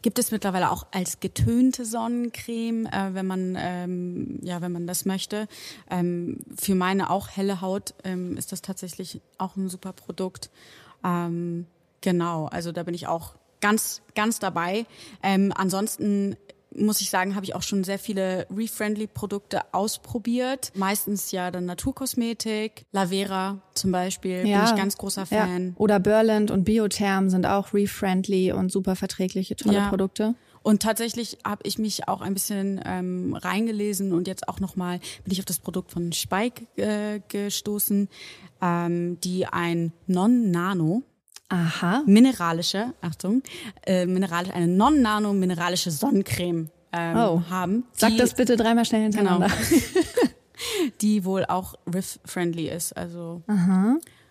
gibt 0.00 0.20
es 0.20 0.30
mittlerweile 0.30 0.70
auch 0.70 0.86
als 0.92 1.18
getönte 1.18 1.84
Sonnencreme, 1.84 2.86
äh, 2.86 3.14
wenn 3.14 3.26
man 3.26 3.56
ähm, 3.58 4.38
ja, 4.42 4.60
wenn 4.60 4.70
man 4.70 4.86
das 4.86 5.06
möchte. 5.06 5.48
Ähm, 5.90 6.38
für 6.56 6.76
meine 6.76 7.10
auch 7.10 7.30
helle 7.30 7.60
Haut 7.60 7.94
ähm, 8.04 8.36
ist 8.36 8.52
das 8.52 8.62
tatsächlich 8.62 9.20
auch 9.38 9.56
ein 9.56 9.68
super 9.68 9.92
Produkt. 9.92 10.50
Ähm, 11.04 11.66
genau, 12.00 12.46
also 12.46 12.70
da 12.70 12.84
bin 12.84 12.94
ich 12.94 13.08
auch 13.08 13.34
ganz 13.60 14.02
ganz 14.14 14.38
dabei. 14.38 14.86
Ähm, 15.22 15.52
ansonsten 15.54 16.36
muss 16.78 17.00
ich 17.00 17.10
sagen, 17.10 17.34
habe 17.34 17.44
ich 17.44 17.54
auch 17.54 17.62
schon 17.62 17.84
sehr 17.84 17.98
viele 17.98 18.46
Refriendly 18.54 19.06
Produkte 19.06 19.62
ausprobiert. 19.72 20.72
Meistens 20.74 21.32
ja 21.32 21.50
dann 21.50 21.64
Naturkosmetik, 21.64 22.84
Lavera 22.92 23.62
zum 23.74 23.92
Beispiel, 23.92 24.42
bin 24.42 24.62
ich 24.64 24.74
ganz 24.76 24.96
großer 24.96 25.26
Fan. 25.26 25.68
Ja. 25.68 25.72
Oder 25.76 26.00
Burland 26.00 26.50
und 26.50 26.64
Biotherm 26.64 27.30
sind 27.30 27.46
auch 27.46 27.72
re-friendly 27.72 28.52
und 28.52 28.70
super 28.70 28.96
verträgliche, 28.96 29.56
tolle 29.56 29.76
Ja. 29.76 29.88
Produkte. 29.88 30.34
Und 30.62 30.82
tatsächlich 30.82 31.38
habe 31.44 31.62
ich 31.64 31.78
mich 31.78 32.08
auch 32.08 32.20
ein 32.20 32.34
bisschen 32.34 32.80
ähm, 32.84 33.34
reingelesen 33.34 34.12
und 34.12 34.26
jetzt 34.26 34.48
auch 34.48 34.58
nochmal 34.58 34.98
bin 35.22 35.32
ich 35.32 35.38
auf 35.38 35.44
das 35.44 35.60
Produkt 35.60 35.92
von 35.92 36.12
Spike 36.12 36.66
äh, 36.76 37.20
gestoßen, 37.28 38.08
ähm, 38.60 39.20
die 39.20 39.46
ein 39.46 39.92
Non-Nano 40.08 41.04
Aha. 41.48 42.02
mineralische, 42.06 42.92
Achtung, 43.00 43.42
äh, 43.86 44.06
mineralisch, 44.06 44.52
eine 44.52 44.66
Non-Nano 44.66 45.32
mineralische 45.32 45.90
Sonnencreme 45.90 46.70
ähm, 46.92 47.16
Oh. 47.16 47.42
haben. 47.50 47.84
Sag 47.92 48.16
das 48.16 48.34
bitte 48.34 48.56
dreimal 48.56 48.84
schnell 48.84 49.02
hintereinander. 49.02 49.48
die 51.00 51.24
wohl 51.24 51.44
auch 51.44 51.74
riff-friendly 51.92 52.68
ist. 52.68 52.96
Also 52.96 53.42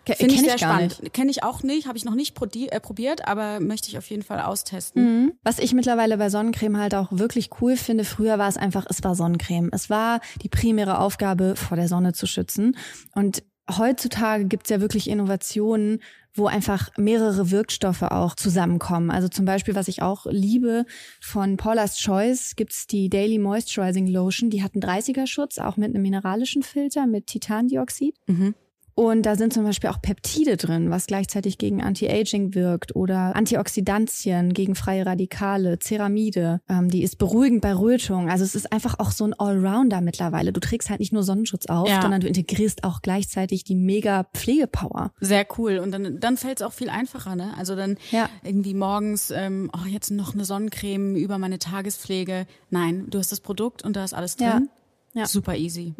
Ke- 0.04 0.14
finde 0.14 0.34
ich 0.34 0.40
kenn 0.40 0.48
sehr 0.50 0.58
spannend. 0.58 1.12
Kenne 1.12 1.30
ich 1.30 1.42
auch 1.42 1.62
nicht, 1.62 1.86
habe 1.86 1.96
ich 1.98 2.04
noch 2.04 2.14
nicht 2.14 2.36
äh, 2.40 2.80
probiert, 2.80 3.26
aber 3.26 3.60
möchte 3.60 3.88
ich 3.88 3.98
auf 3.98 4.08
jeden 4.10 4.22
Fall 4.22 4.40
austesten. 4.40 5.32
Was 5.42 5.58
ich 5.58 5.72
mittlerweile 5.72 6.16
bei 6.18 6.28
Sonnencreme 6.30 6.78
halt 6.78 6.94
auch 6.94 7.08
wirklich 7.10 7.50
cool 7.60 7.76
finde, 7.76 8.04
früher 8.04 8.38
war 8.38 8.48
es 8.48 8.56
einfach, 8.56 8.86
es 8.88 9.02
war 9.04 9.14
Sonnencreme. 9.14 9.70
Es 9.72 9.88
war 9.90 10.20
die 10.42 10.48
primäre 10.48 10.98
Aufgabe, 10.98 11.56
vor 11.56 11.76
der 11.76 11.88
Sonne 11.88 12.12
zu 12.12 12.26
schützen. 12.26 12.76
Und 13.14 13.42
heutzutage 13.70 14.44
gibt's 14.46 14.70
ja 14.70 14.80
wirklich 14.80 15.08
Innovationen, 15.08 16.00
wo 16.36 16.46
einfach 16.46 16.90
mehrere 16.96 17.50
Wirkstoffe 17.50 18.02
auch 18.02 18.34
zusammenkommen. 18.34 19.10
Also 19.10 19.28
zum 19.28 19.44
Beispiel, 19.44 19.74
was 19.74 19.88
ich 19.88 20.02
auch 20.02 20.26
liebe, 20.28 20.84
von 21.20 21.56
Paula's 21.56 21.98
Choice 21.98 22.56
gibt's 22.56 22.86
die 22.86 23.08
Daily 23.08 23.38
Moisturizing 23.38 24.06
Lotion. 24.06 24.50
Die 24.50 24.62
hat 24.62 24.74
einen 24.74 24.82
30er-Schutz, 24.82 25.58
auch 25.58 25.76
mit 25.76 25.94
einem 25.94 26.02
mineralischen 26.02 26.62
Filter, 26.62 27.06
mit 27.06 27.26
Titandioxid. 27.26 28.14
Und 28.98 29.24
da 29.26 29.36
sind 29.36 29.52
zum 29.52 29.62
Beispiel 29.64 29.90
auch 29.90 30.00
Peptide 30.00 30.56
drin, 30.56 30.88
was 30.88 31.06
gleichzeitig 31.06 31.58
gegen 31.58 31.82
Anti-Aging 31.82 32.54
wirkt 32.54 32.96
oder 32.96 33.36
Antioxidantien 33.36 34.54
gegen 34.54 34.74
freie 34.74 35.04
Radikale, 35.04 35.78
Ceramide, 35.78 36.62
ähm, 36.66 36.88
die 36.88 37.02
ist 37.02 37.18
beruhigend 37.18 37.60
bei 37.60 37.74
Rötung. 37.76 38.30
Also 38.30 38.42
es 38.44 38.54
ist 38.54 38.72
einfach 38.72 38.98
auch 38.98 39.10
so 39.10 39.24
ein 39.26 39.34
Allrounder 39.34 40.00
mittlerweile. 40.00 40.50
Du 40.50 40.60
trägst 40.60 40.88
halt 40.88 41.00
nicht 41.00 41.12
nur 41.12 41.22
Sonnenschutz 41.24 41.66
auf, 41.66 41.86
Ja. 41.90 42.00
sondern 42.00 42.22
du 42.22 42.26
integrierst 42.26 42.84
auch 42.84 43.02
gleichzeitig 43.02 43.64
die 43.64 43.74
mega 43.74 44.24
Pflegepower. 44.32 45.12
Sehr 45.20 45.46
cool. 45.58 45.76
Und 45.78 45.92
dann, 45.92 46.18
dann 46.18 46.38
fällt 46.38 46.60
es 46.60 46.66
auch 46.66 46.72
viel 46.72 46.88
einfacher, 46.88 47.36
ne? 47.36 47.52
Also 47.58 47.76
dann 47.76 47.98
Ja. 48.10 48.30
irgendwie 48.44 48.72
morgens, 48.72 49.30
ähm, 49.30 49.70
oh, 49.76 49.86
jetzt 49.86 50.10
noch 50.10 50.32
eine 50.32 50.46
Sonnencreme 50.46 51.16
über 51.16 51.36
meine 51.36 51.58
Tagespflege. 51.58 52.46
Nein, 52.70 53.04
du 53.10 53.18
hast 53.18 53.30
das 53.30 53.40
Produkt 53.40 53.82
und 53.84 53.94
da 53.94 54.04
ist 54.04 54.14
alles 54.14 54.36
drin. 54.36 54.70
Ja. 55.12 55.26
Super 55.26 55.54
easy. 55.54 55.92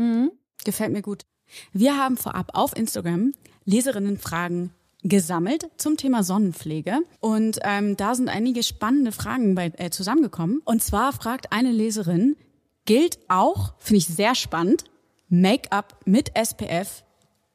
Gefällt 0.64 0.92
mir 0.92 1.02
gut. 1.02 1.24
Wir 1.72 1.96
haben 1.96 2.16
vorab 2.16 2.50
auf 2.54 2.76
Instagram 2.76 3.32
Leserinnenfragen 3.64 4.70
gesammelt 5.02 5.68
zum 5.76 5.96
Thema 5.96 6.22
Sonnenpflege. 6.22 6.98
Und 7.20 7.58
ähm, 7.62 7.96
da 7.96 8.14
sind 8.14 8.28
einige 8.28 8.62
spannende 8.62 9.12
Fragen 9.12 9.54
bei, 9.54 9.72
äh, 9.76 9.90
zusammengekommen. 9.90 10.60
Und 10.64 10.82
zwar 10.82 11.12
fragt 11.12 11.52
eine 11.52 11.72
Leserin, 11.72 12.36
gilt 12.84 13.18
auch, 13.28 13.74
finde 13.78 13.98
ich 13.98 14.06
sehr 14.06 14.34
spannend, 14.34 14.84
Make-up 15.28 16.00
mit 16.04 16.32
SPF 16.36 17.04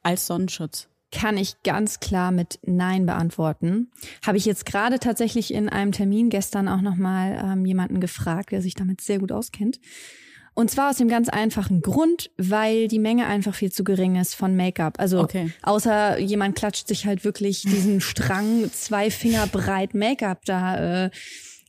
als 0.02 0.26
Sonnenschutz? 0.26 0.88
kann 1.12 1.36
ich 1.36 1.62
ganz 1.62 2.00
klar 2.00 2.32
mit 2.32 2.58
Nein 2.64 3.06
beantworten. 3.06 3.92
Habe 4.26 4.38
ich 4.38 4.46
jetzt 4.46 4.66
gerade 4.66 4.98
tatsächlich 4.98 5.52
in 5.54 5.68
einem 5.68 5.92
Termin 5.92 6.30
gestern 6.30 6.68
auch 6.68 6.80
nochmal 6.80 7.38
ähm, 7.44 7.66
jemanden 7.66 8.00
gefragt, 8.00 8.50
der 8.50 8.62
sich 8.62 8.74
damit 8.74 9.02
sehr 9.02 9.18
gut 9.18 9.30
auskennt. 9.30 9.78
Und 10.54 10.70
zwar 10.70 10.90
aus 10.90 10.96
dem 10.96 11.08
ganz 11.08 11.28
einfachen 11.28 11.80
Grund, 11.80 12.30
weil 12.36 12.88
die 12.88 12.98
Menge 12.98 13.26
einfach 13.26 13.54
viel 13.54 13.72
zu 13.72 13.84
gering 13.84 14.16
ist 14.16 14.34
von 14.34 14.54
Make-up. 14.54 14.98
Also 14.98 15.20
Okay. 15.20 15.50
außer 15.62 16.18
jemand 16.18 16.56
klatscht 16.56 16.88
sich 16.88 17.06
halt 17.06 17.24
wirklich 17.24 17.62
diesen 17.62 18.00
Strang 18.00 18.70
zwei 18.72 19.10
Finger 19.10 19.46
breit 19.46 19.94
Make-up 19.94 20.44
da 20.44 21.04
äh, 21.06 21.10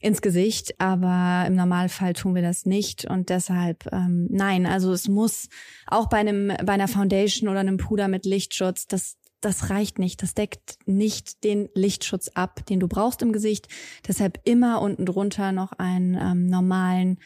ins 0.01 0.21
Gesicht, 0.21 0.81
aber 0.81 1.47
im 1.47 1.55
Normalfall 1.55 2.11
tun 2.13 2.35
wir 2.35 2.41
das 2.41 2.65
nicht 2.65 3.05
und 3.05 3.29
deshalb 3.29 3.87
ähm, 3.93 4.27
nein. 4.29 4.65
Also 4.65 4.91
es 4.91 5.07
muss 5.07 5.47
auch 5.87 6.09
bei 6.09 6.17
einem 6.17 6.49
bei 6.65 6.73
einer 6.73 6.89
Foundation 6.89 7.47
oder 7.47 7.61
einem 7.61 7.77
Puder 7.77 8.09
mit 8.09 8.25
Lichtschutz 8.25 8.85
das 8.87 9.15
das 9.39 9.69
reicht 9.69 9.99
nicht. 9.99 10.21
Das 10.23 10.33
deckt 10.33 10.77
nicht 10.85 11.43
den 11.43 11.69
Lichtschutz 11.73 12.29
ab, 12.33 12.65
den 12.65 12.79
du 12.79 12.87
brauchst 12.87 13.21
im 13.21 13.33
Gesicht. 13.33 13.67
Deshalb 14.07 14.39
immer 14.45 14.81
unten 14.81 15.05
drunter 15.05 15.51
noch 15.51 15.73
einen 15.73 16.15
ähm, 16.15 16.47
normalen 16.47 17.19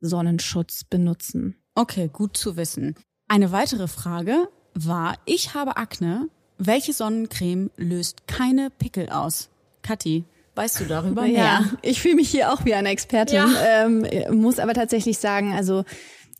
Gesichtssonnenschutz 0.00 0.84
benutzen. 0.84 1.56
Okay, 1.74 2.08
gut 2.12 2.36
zu 2.36 2.56
wissen. 2.56 2.94
Eine 3.28 3.52
weitere 3.52 3.86
Frage 3.88 4.48
war, 4.74 5.16
ich 5.24 5.54
habe 5.54 5.76
Akne. 5.76 6.28
Welche 6.58 6.92
Sonnencreme 6.92 7.70
löst 7.76 8.26
keine 8.26 8.70
Pickel 8.70 9.08
aus? 9.10 9.48
Kathi, 9.82 10.24
weißt 10.56 10.80
du 10.80 10.84
darüber 10.84 11.22
mehr? 11.26 11.64
ich 11.82 12.00
fühle 12.02 12.16
mich 12.16 12.30
hier 12.30 12.52
auch 12.52 12.64
wie 12.64 12.74
eine 12.74 12.90
Expertin, 12.90 13.36
Ja. 13.36 13.48
ähm, 13.86 14.06
muss 14.32 14.58
aber 14.58 14.74
tatsächlich 14.74 15.18
sagen, 15.18 15.52
also 15.54 15.84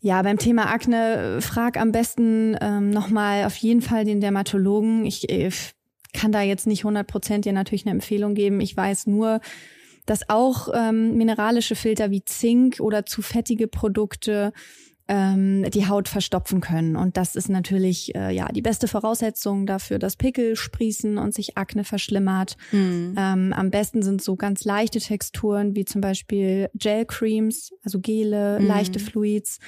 ja, 0.01 0.21
beim 0.23 0.37
Thema 0.39 0.65
Akne, 0.71 1.37
äh, 1.37 1.41
frag 1.41 1.77
am 1.77 1.91
besten 1.91 2.57
ähm, 2.59 2.89
nochmal 2.89 3.45
auf 3.45 3.55
jeden 3.57 3.81
Fall 3.81 4.03
den 4.03 4.19
Dermatologen. 4.21 5.05
Ich 5.05 5.29
äh, 5.29 5.45
f- 5.45 5.73
kann 6.13 6.31
da 6.31 6.41
jetzt 6.41 6.65
nicht 6.67 6.81
100 6.81 7.05
Prozent 7.07 7.45
dir 7.45 7.53
natürlich 7.53 7.83
eine 7.85 7.91
Empfehlung 7.91 8.33
geben. 8.33 8.61
Ich 8.61 8.75
weiß 8.75 9.05
nur, 9.07 9.39
dass 10.05 10.29
auch 10.29 10.69
ähm, 10.73 11.17
mineralische 11.17 11.75
Filter 11.75 12.11
wie 12.11 12.23
Zink 12.23 12.79
oder 12.79 13.05
zu 13.05 13.21
fettige 13.21 13.67
Produkte 13.67 14.53
ähm, 15.07 15.69
die 15.71 15.87
Haut 15.87 16.07
verstopfen 16.07 16.61
können. 16.61 16.95
Und 16.95 17.17
das 17.17 17.35
ist 17.35 17.49
natürlich 17.49 18.15
äh, 18.15 18.33
ja 18.33 18.47
die 18.49 18.61
beste 18.61 18.87
Voraussetzung 18.87 19.65
dafür, 19.65 19.99
dass 19.99 20.15
Pickel 20.15 20.55
sprießen 20.55 21.17
und 21.17 21.33
sich 21.33 21.57
Akne 21.57 21.83
verschlimmert. 21.83 22.55
Mhm. 22.71 23.15
Ähm, 23.17 23.53
am 23.53 23.71
besten 23.71 24.03
sind 24.03 24.21
so 24.21 24.35
ganz 24.35 24.63
leichte 24.63 24.99
Texturen 24.99 25.75
wie 25.75 25.83
zum 25.85 25.99
Beispiel 26.01 26.69
Gel-Creams, 26.75 27.71
also 27.83 27.99
Gele, 27.99 28.59
Mhm. 28.59 28.67
leichte 28.67 28.99
Fluids. 28.99 29.59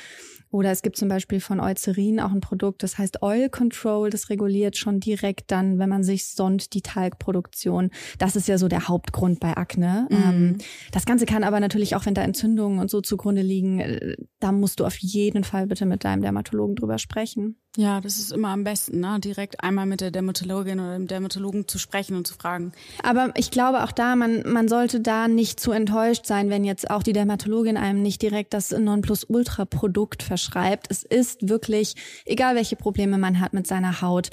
Oder 0.54 0.70
es 0.70 0.84
gibt 0.84 0.98
zum 0.98 1.10
Beispiel 1.10 1.40
von 1.40 1.60
Eucerin 1.60 2.20
auch 2.20 2.32
ein 2.32 2.40
Produkt, 2.40 2.84
das 2.84 3.00
heißt 3.00 3.24
Oil 3.24 3.50
Control, 3.50 4.12
das 4.12 4.30
reguliert 4.30 4.78
schon 4.78 5.00
direkt 5.00 5.50
dann, 5.50 5.80
wenn 5.80 5.90
man 5.90 6.04
sich 6.04 6.28
sonnt, 6.28 6.76
die 6.76 6.84
Talgproduktion. 6.84 7.90
Das 8.20 8.36
ist 8.36 8.48
ja 8.48 8.60
so 8.60 8.68
der 8.68 8.88
Hauptgrund 8.88 9.40
bei 9.40 9.58
Akne. 9.58 10.08
Mhm. 10.12 10.16
Ähm, 10.16 10.58
das 10.92 11.08
Ganze 11.08 11.26
kann 11.26 11.44
aber 11.44 11.60
natürlich 11.60 11.96
auch, 11.96 12.06
wenn 12.06 12.14
da 12.14 12.22
Entzündungen 12.22 12.78
und 12.78 12.92
so 12.92 13.02
zugrunde 13.02 13.42
liegen, 13.42 13.80
äh, 13.80 14.16
da 14.40 14.52
musst 14.52 14.80
du 14.80 14.86
auf 14.86 14.98
jeden 15.00 15.44
Fall 15.44 15.66
bitte 15.66 15.88
mit 15.88 16.04
deinem 16.04 16.22
Dermatologen 16.22 16.76
drüber 16.76 17.00
sprechen. 17.00 17.58
Ja, 17.76 18.02
das 18.02 18.20
ist 18.20 18.32
immer 18.32 18.50
am 18.50 18.64
besten, 18.64 19.00
ne? 19.00 19.20
direkt 19.20 19.64
einmal 19.64 19.88
mit 19.88 20.00
der 20.00 20.12
Dermatologin 20.12 20.80
oder 20.80 20.94
dem 20.94 21.08
Dermatologen 21.08 21.68
zu 21.68 21.80
sprechen 21.80 22.16
und 22.16 22.28
zu 22.28 22.36
fragen. 22.36 22.72
Aber 23.02 23.32
ich 23.36 23.50
glaube 23.50 23.84
auch 23.84 23.92
da, 23.92 24.16
man, 24.16 24.44
man 24.48 24.68
sollte 24.68 25.00
da 25.00 25.28
nicht 25.28 25.60
zu 25.60 25.72
enttäuscht 25.72 26.28
sein, 26.28 26.52
wenn 26.52 26.66
jetzt 26.66 26.92
auch 26.92 27.02
die 27.02 27.14
Dermatologin 27.14 27.78
einem 27.78 28.04
nicht 28.04 28.22
direkt 28.22 28.54
das 28.54 28.70
Nonplusultra-Produkt 28.70 30.22
verschreibt. 30.22 30.86
Es 30.92 31.02
ist 31.02 31.50
wirklich, 31.50 31.96
egal 32.26 32.56
welche 32.56 32.76
Probleme 32.76 33.18
man 33.18 33.40
hat 33.40 33.54
mit 33.54 33.66
seiner 33.66 34.02
Haut, 34.02 34.30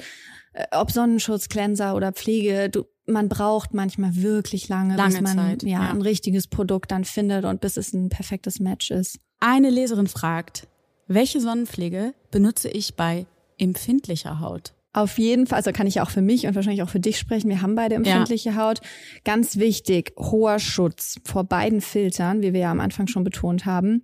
äh, 0.53 0.65
ob 0.71 0.91
Sonnenschutz, 0.91 1.49
Cleanser 1.49 1.95
oder 1.95 2.11
Pflege, 2.11 2.69
du, 2.69 2.85
man 3.07 3.27
braucht 3.27 3.73
manchmal 3.73 4.15
wirklich 4.17 4.69
lange, 4.69 4.95
Lange 4.95 5.13
bis 5.13 5.21
man 5.21 5.37
Zeit, 5.37 5.63
ja, 5.63 5.83
ja. 5.83 5.89
ein 5.89 6.03
richtiges 6.03 6.47
Produkt 6.47 6.91
dann 6.91 7.05
findet 7.05 7.45
und 7.45 7.59
bis 7.59 7.75
es 7.77 7.91
ein 7.91 8.09
perfektes 8.09 8.59
Match 8.59 8.91
ist. 8.91 9.19
Eine 9.39 9.71
Leserin 9.71 10.05
fragt, 10.05 10.67
welche 11.13 11.39
Sonnenpflege 11.39 12.13
benutze 12.31 12.69
ich 12.69 12.95
bei 12.95 13.25
empfindlicher 13.57 14.39
Haut? 14.39 14.73
Auf 14.93 15.17
jeden 15.17 15.47
Fall, 15.47 15.57
also 15.57 15.71
kann 15.71 15.87
ich 15.87 16.01
auch 16.01 16.09
für 16.09 16.21
mich 16.21 16.47
und 16.47 16.55
wahrscheinlich 16.55 16.83
auch 16.83 16.89
für 16.89 16.99
dich 16.99 17.17
sprechen. 17.17 17.49
Wir 17.49 17.61
haben 17.61 17.75
beide 17.75 17.95
empfindliche 17.95 18.57
Haut. 18.57 18.81
Ganz 19.23 19.55
wichtig, 19.55 20.13
hoher 20.17 20.59
Schutz 20.59 21.15
vor 21.23 21.45
beiden 21.45 21.79
Filtern, 21.79 22.41
wie 22.41 22.51
wir 22.51 22.59
ja 22.61 22.71
am 22.71 22.81
Anfang 22.81 23.07
schon 23.07 23.23
betont 23.23 23.65
haben. 23.65 24.03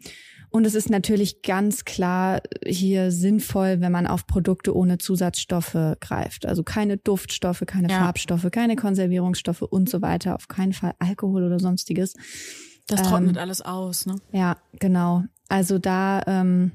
Und 0.50 0.66
es 0.66 0.76
ist 0.76 0.90
natürlich 0.90 1.42
ganz 1.42 1.84
klar 1.84 2.42
hier 2.66 3.12
sinnvoll, 3.12 3.82
wenn 3.82 3.92
man 3.92 4.08
auf 4.08 4.28
Produkte 4.28 4.74
ohne 4.74 4.98
Zusatzstoffe 4.98 5.78
greift. 6.00 6.46
Also 6.46 6.64
keine 6.64 6.96
Duftstoffe, 6.96 7.64
keine 7.66 7.90
Ja. 7.90 8.00
Farbstoffe, 8.00 8.48
keine 8.50 8.78
Konservierungsstoffe 8.78 9.64
und 9.64 9.90
so 9.90 10.02
weiter. 10.02 10.36
Auf 10.36 10.48
keinen 10.48 10.72
Fall 10.72 10.94
Alkohol 11.00 11.44
oder 11.44 11.60
sonstiges. 11.60 12.14
Das 12.88 13.02
Ähm, 13.02 13.08
trocknet 13.08 13.38
alles 13.38 13.62
aus, 13.62 14.06
ne? 14.06 14.16
Ja, 14.32 14.56
genau. 14.80 15.24
Also 15.50 15.80
da 15.80 16.22
ähm, 16.26 16.72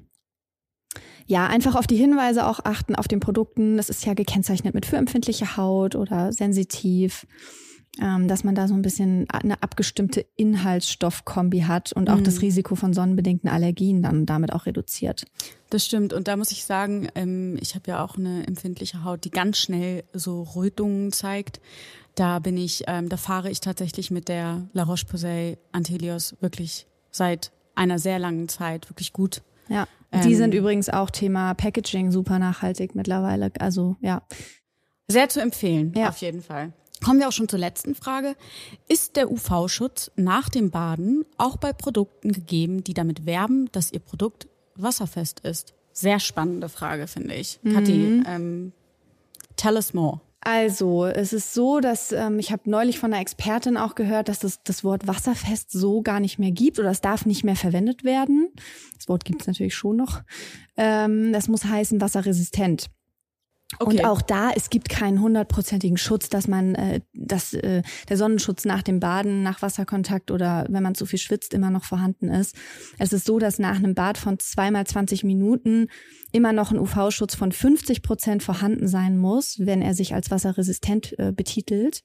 ja 1.27 1.47
einfach 1.47 1.75
auf 1.75 1.87
die 1.87 1.97
Hinweise 1.97 2.47
auch 2.47 2.61
achten 2.65 2.95
auf 2.95 3.09
den 3.09 3.21
Produkten. 3.21 3.77
Das 3.77 3.89
ist 3.89 4.05
ja 4.05 4.15
gekennzeichnet 4.15 4.75
mit 4.75 4.87
für 4.87 4.97
empfindliche 4.97 5.57
Haut 5.57 5.95
oder 5.95 6.33
sensitiv, 6.33 7.27
ähm, 8.01 8.27
dass 8.29 8.43
man 8.45 8.55
da 8.55 8.69
so 8.69 8.75
ein 8.75 8.83
bisschen 8.83 9.29
eine 9.31 9.63
abgestimmte 9.63 10.25
Inhaltsstoffkombi 10.37 11.61
hat 11.61 11.93
und 11.93 12.09
auch 12.11 12.19
Mhm. 12.19 12.25
das 12.25 12.41
Risiko 12.43 12.75
von 12.75 12.93
sonnenbedingten 12.93 13.49
Allergien 13.51 14.03
dann 14.03 14.27
damit 14.27 14.53
auch 14.53 14.67
reduziert. 14.67 15.25
Das 15.71 15.85
stimmt. 15.87 16.13
Und 16.13 16.29
da 16.29 16.37
muss 16.37 16.53
ich 16.53 16.65
sagen, 16.65 17.09
ähm, 17.15 17.57
ich 17.61 17.75
habe 17.75 17.91
ja 17.91 18.05
auch 18.05 18.17
eine 18.17 18.47
empfindliche 18.47 19.05
Haut, 19.05 19.25
die 19.25 19.31
ganz 19.31 19.59
schnell 19.59 20.05
so 20.13 20.43
Rötungen 20.43 21.13
zeigt. 21.13 21.61
Da 22.15 22.39
bin 22.41 22.57
ich, 22.59 22.85
ähm, 22.89 23.09
da 23.09 23.17
fahre 23.17 23.51
ich 23.51 23.61
tatsächlich 23.61 24.11
mit 24.11 24.29
der 24.29 24.69
La 24.75 24.83
Roche-Posay 24.83 25.57
Antelios 25.73 26.35
wirklich 26.41 26.87
seit 27.11 27.53
einer 27.75 27.99
sehr 27.99 28.19
langen 28.19 28.49
Zeit 28.49 28.91
wirklich 28.91 29.13
gut. 29.15 29.43
Ja. 29.69 29.87
Ähm, 30.13 30.21
Die 30.23 30.35
sind 30.35 30.55
übrigens 30.55 30.89
auch 30.89 31.11
Thema 31.11 31.55
Packaging 31.55 32.11
super 32.13 32.39
nachhaltig 32.39 32.95
mittlerweile. 32.95 33.51
Also 33.59 33.97
ja. 34.01 34.23
Sehr 35.09 35.29
zu 35.29 35.41
empfehlen, 35.41 35.93
Ja. 35.97 36.09
auf 36.11 36.19
jeden 36.19 36.43
Fall. 36.43 36.73
Kommen 37.05 37.19
wir 37.19 37.27
auch 37.29 37.33
schon 37.33 37.49
zur 37.49 37.59
letzten 37.59 37.95
Frage. 37.97 38.37
Ist 38.89 39.17
der 39.17 39.31
UV-Schutz 39.31 40.13
nach 40.15 40.49
dem 40.49 40.71
Baden 40.71 41.25
auch 41.37 41.57
bei 41.57 41.73
Produkten 41.73 42.33
gegeben, 42.33 42.85
die 42.85 42.95
damit 42.95 43.27
werben, 43.27 43.69
dass 43.73 43.93
ihr 43.93 43.99
Produkt 43.99 44.47
wasserfest 44.77 45.41
ist? 45.41 45.75
Sehr 45.93 46.21
spannende 46.21 46.69
Frage, 46.69 47.07
finde 47.09 47.35
ich. 47.35 47.59
Kathi, 47.65 48.23
ähm, 48.27 48.73
tell 49.57 49.75
us 49.75 49.93
more. 49.95 50.21
Also, 50.45 51.07
es 51.07 51.33
ist 51.33 51.55
so, 51.55 51.79
dass 51.79 52.11
ähm, 52.11 52.41
ich 52.41 52.51
habe 52.51 52.69
neulich 52.69 52.99
von 52.99 53.13
einer 53.13 53.23
Expertin 53.23 53.77
auch 53.77 53.95
gehört, 53.95 54.29
dass 54.29 54.43
es 54.43 54.61
das 54.65 54.83
Wort 54.83 55.07
wasserfest 55.07 55.71
so 55.71 56.03
gar 56.03 56.19
nicht 56.19 56.41
mehr 56.41 56.51
gibt 56.51 56.81
oder 56.81 56.91
es 56.91 57.01
darf 57.01 57.27
nicht 57.27 57.45
mehr 57.45 57.55
verwendet 57.55 58.03
werden. 58.03 58.49
Das 58.97 59.09
Wort 59.09 59.25
gibt 59.25 59.43
es 59.43 59.47
natürlich 59.47 59.77
schon 59.77 59.97
noch. 59.97 60.23
Ähm, 60.77 61.33
das 61.33 61.47
muss 61.47 61.65
heißen 61.65 62.01
wasserresistent. 62.01 62.91
Und 63.79 64.05
auch 64.05 64.23
da, 64.23 64.51
es 64.55 64.71
gibt 64.71 64.89
keinen 64.89 65.21
hundertprozentigen 65.21 65.97
Schutz, 65.97 66.29
dass 66.29 66.49
man, 66.49 66.75
äh, 66.75 67.01
dass 67.15 67.55
äh, 67.55 67.83
der 68.09 68.17
Sonnenschutz 68.17 68.65
nach 68.65 68.83
dem 68.83 69.01
Baden, 69.01 69.43
nach 69.43 69.63
Wasserkontakt 69.63 70.31
oder 70.31 70.67
wenn 70.69 70.83
man 70.83 70.95
zu 70.95 71.07
viel 71.07 71.19
schwitzt, 71.19 71.55
immer 71.55 71.71
noch 71.71 71.85
vorhanden 71.85 72.29
ist. 72.29 72.57
Es 72.99 73.13
ist 73.13 73.27
so, 73.27 73.39
dass 73.39 73.59
nach 73.59 73.77
einem 73.77 73.95
Bad 73.95 74.19
von 74.19 74.39
zweimal 74.39 74.87
20 74.87 75.25
Minuten 75.25 75.89
immer 76.33 76.53
noch 76.53 76.71
ein 76.71 76.79
UV-Schutz 76.79 77.35
von 77.35 77.53
50 77.53 78.03
Prozent 78.03 78.43
vorhanden 78.43 78.89
sein 78.89 79.19
muss, 79.19 79.59
wenn 79.59 79.83
er 79.83 79.95
sich 79.95 80.15
als 80.15 80.31
wasserresistent 80.31 81.19
äh, 81.19 81.33
betitelt. 81.33 82.03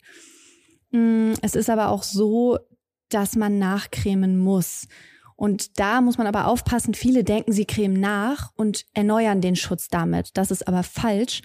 Mm, 0.91 1.34
Es 1.41 1.56
ist 1.56 1.69
aber 1.69 1.89
auch 1.89 2.03
so, 2.03 2.58
dass 3.10 3.36
man 3.36 3.58
nachcremen 3.60 4.38
muss. 4.38 4.88
Und 5.38 5.80
da 5.80 6.02
muss 6.02 6.17
man 6.17 6.28
aber 6.28 6.47
aufpassen, 6.47 6.95
viele 6.95 7.23
denken, 7.23 7.54
sie 7.54 7.65
cremen 7.65 8.00
nach 8.00 8.52
und 8.56 8.86
erneuern 8.93 9.39
den 9.39 9.56
Schutz 9.56 9.88
damit. 9.88 10.32
Das 10.34 10.52
ist 10.52 10.67
aber 10.67 10.82
falsch. 10.82 11.41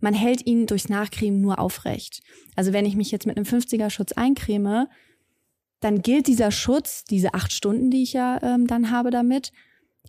Man 0.00 0.14
hält 0.14 0.44
ihn 0.44 0.66
durchs 0.66 0.88
Nachcremen 0.88 1.40
nur 1.40 1.60
aufrecht. 1.60 2.22
Also 2.56 2.72
wenn 2.72 2.84
ich 2.84 2.96
mich 2.96 3.12
jetzt 3.12 3.24
mit 3.24 3.36
einem 3.36 3.46
50er 3.46 3.88
Schutz 3.88 4.12
eincreme, 4.12 4.88
dann 5.80 6.02
gilt 6.02 6.26
dieser 6.26 6.50
Schutz, 6.50 7.04
diese 7.04 7.34
acht 7.34 7.52
Stunden, 7.52 7.90
die 7.90 8.02
ich 8.02 8.12
ja 8.12 8.42
ähm, 8.42 8.66
dann 8.66 8.90
habe 8.90 9.10
damit, 9.10 9.52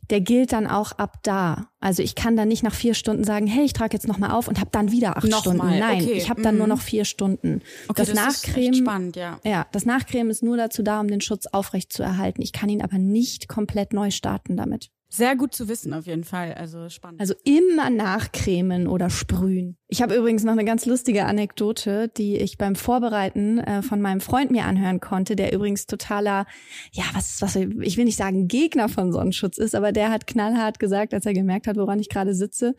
der 0.09 0.21
gilt 0.21 0.53
dann 0.53 0.67
auch 0.67 0.93
ab 0.93 1.17
da. 1.23 1.69
Also 1.79 2.01
ich 2.01 2.15
kann 2.15 2.35
dann 2.35 2.47
nicht 2.47 2.63
nach 2.63 2.73
vier 2.73 2.93
Stunden 2.93 3.23
sagen, 3.23 3.47
hey, 3.47 3.65
ich 3.65 3.73
trage 3.73 3.93
jetzt 3.93 4.07
nochmal 4.07 4.31
auf 4.31 4.47
und 4.47 4.59
habe 4.59 4.69
dann 4.71 4.91
wieder 4.91 5.17
acht 5.17 5.27
Noch 5.27 5.41
Stunden. 5.41 5.65
Nein, 5.65 6.01
okay, 6.01 6.13
ich 6.13 6.29
habe 6.29 6.41
dann 6.41 6.55
mhm. 6.55 6.59
nur 6.59 6.67
noch 6.67 6.81
vier 6.81 7.05
Stunden. 7.05 7.61
Okay, 7.87 8.03
das, 8.03 8.09
das 8.09 8.09
ist 8.09 8.47
Nachcremen, 8.47 8.73
spannend, 8.73 9.15
ja. 9.15 9.39
ja, 9.43 9.67
das 9.71 9.85
Nachcremen 9.85 10.29
ist 10.29 10.43
nur 10.43 10.57
dazu 10.57 10.83
da, 10.83 10.99
um 10.99 11.07
den 11.07 11.21
Schutz 11.21 11.45
aufrecht 11.47 11.91
zu 11.91 12.03
erhalten. 12.03 12.41
Ich 12.41 12.53
kann 12.53 12.69
ihn 12.69 12.81
aber 12.81 12.97
nicht 12.97 13.47
komplett 13.47 13.93
neu 13.93 14.11
starten 14.11 14.57
damit. 14.57 14.89
Sehr 15.09 15.37
gut 15.37 15.55
zu 15.55 15.69
wissen, 15.69 15.93
auf 15.93 16.05
jeden 16.05 16.25
Fall. 16.25 16.53
Also 16.53 16.89
spannend. 16.89 17.21
Also 17.21 17.33
immer 17.45 17.89
nachcremen 17.89 18.87
oder 18.87 19.09
sprühen. 19.09 19.77
Ich 19.89 20.01
habe 20.01 20.15
übrigens 20.15 20.43
noch 20.43 20.51
eine 20.51 20.65
ganz 20.65 20.85
lustige 20.85 21.25
Anekdote, 21.25 22.09
die 22.09 22.35
ich 22.35 22.57
beim 22.57 22.75
Vorbereiten 22.75 23.59
äh, 23.59 23.81
von 23.81 24.01
meinem 24.01 24.19
Freund 24.19 24.51
mir 24.51 24.65
anhören 24.65 24.99
konnte, 24.99 25.37
der 25.37 25.53
übrigens 25.53 25.87
totaler, 25.87 26.45
ja, 26.91 27.05
was, 27.13 27.41
was, 27.41 27.55
ich 27.55 27.95
will 27.95 28.03
nicht 28.03 28.17
sagen 28.17 28.49
Gegner 28.49 28.89
von 28.89 29.13
Sonnenschutz 29.13 29.57
ist, 29.57 29.75
aber 29.75 29.93
der 29.93 30.09
hat 30.09 30.27
knallhart 30.27 30.79
gesagt, 30.79 31.13
als 31.13 31.25
er 31.25 31.33
gemerkt 31.33 31.67
hat, 31.67 31.77
woran 31.77 31.99
ich 31.99 32.09
gerade 32.09 32.33
sitze, 32.33 32.75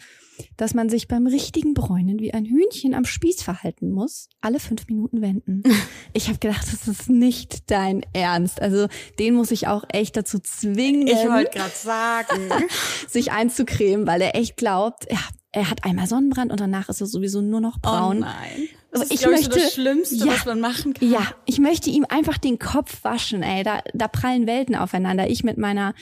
dass 0.58 0.74
man 0.74 0.90
sich 0.90 1.08
beim 1.08 1.26
richtigen 1.26 1.72
Bräunen 1.72 2.20
wie 2.20 2.34
ein 2.34 2.44
Hühnchen 2.44 2.94
am 2.94 3.06
Spieß 3.06 3.42
verhalten 3.42 3.90
muss, 3.90 4.28
alle 4.42 4.60
fünf 4.60 4.86
Minuten 4.86 5.22
wenden. 5.22 5.62
Ich 6.14 6.28
habe 6.28 6.38
gedacht, 6.38 6.66
das 6.72 6.88
ist 6.88 7.10
nicht 7.10 7.70
dein 7.70 8.00
Ernst. 8.12 8.60
Also 8.60 8.88
den 9.18 9.34
muss 9.34 9.50
ich 9.50 9.68
auch 9.68 9.84
echt 9.92 10.16
dazu 10.16 10.38
zwingen. 10.40 11.06
Ich 11.06 11.14
wollte 11.28 11.58
gerade 11.58 11.70
sagen, 11.74 12.50
sich 13.08 13.30
einzucremen, 13.30 14.06
weil 14.06 14.22
er 14.22 14.34
echt 14.34 14.56
glaubt, 14.56 15.06
ja, 15.10 15.20
er 15.52 15.70
hat 15.70 15.84
einmal 15.84 16.06
Sonnenbrand 16.06 16.50
und 16.50 16.60
danach 16.60 16.88
ist 16.88 17.00
er 17.00 17.06
sowieso 17.06 17.40
nur 17.40 17.60
noch 17.60 17.78
braun. 17.78 18.18
Oh 18.18 18.20
nein. 18.20 18.68
Das 18.90 19.02
ist, 19.02 19.12
ich 19.12 19.26
möchte, 19.26 19.44
so 19.44 19.50
das 19.58 19.74
Schlimmste, 19.74 20.16
ja, 20.16 20.26
was 20.26 20.44
man 20.44 20.60
machen 20.60 20.94
kann. 20.94 21.10
Ja, 21.10 21.26
ich 21.46 21.58
möchte 21.58 21.90
ihm 21.90 22.06
einfach 22.08 22.38
den 22.38 22.58
Kopf 22.58 23.04
waschen, 23.04 23.42
ey. 23.42 23.62
Da, 23.62 23.80
da 23.94 24.08
prallen 24.08 24.46
Welten 24.46 24.74
aufeinander. 24.74 25.28
Ich 25.28 25.44
mit 25.44 25.58
meiner 25.58 25.94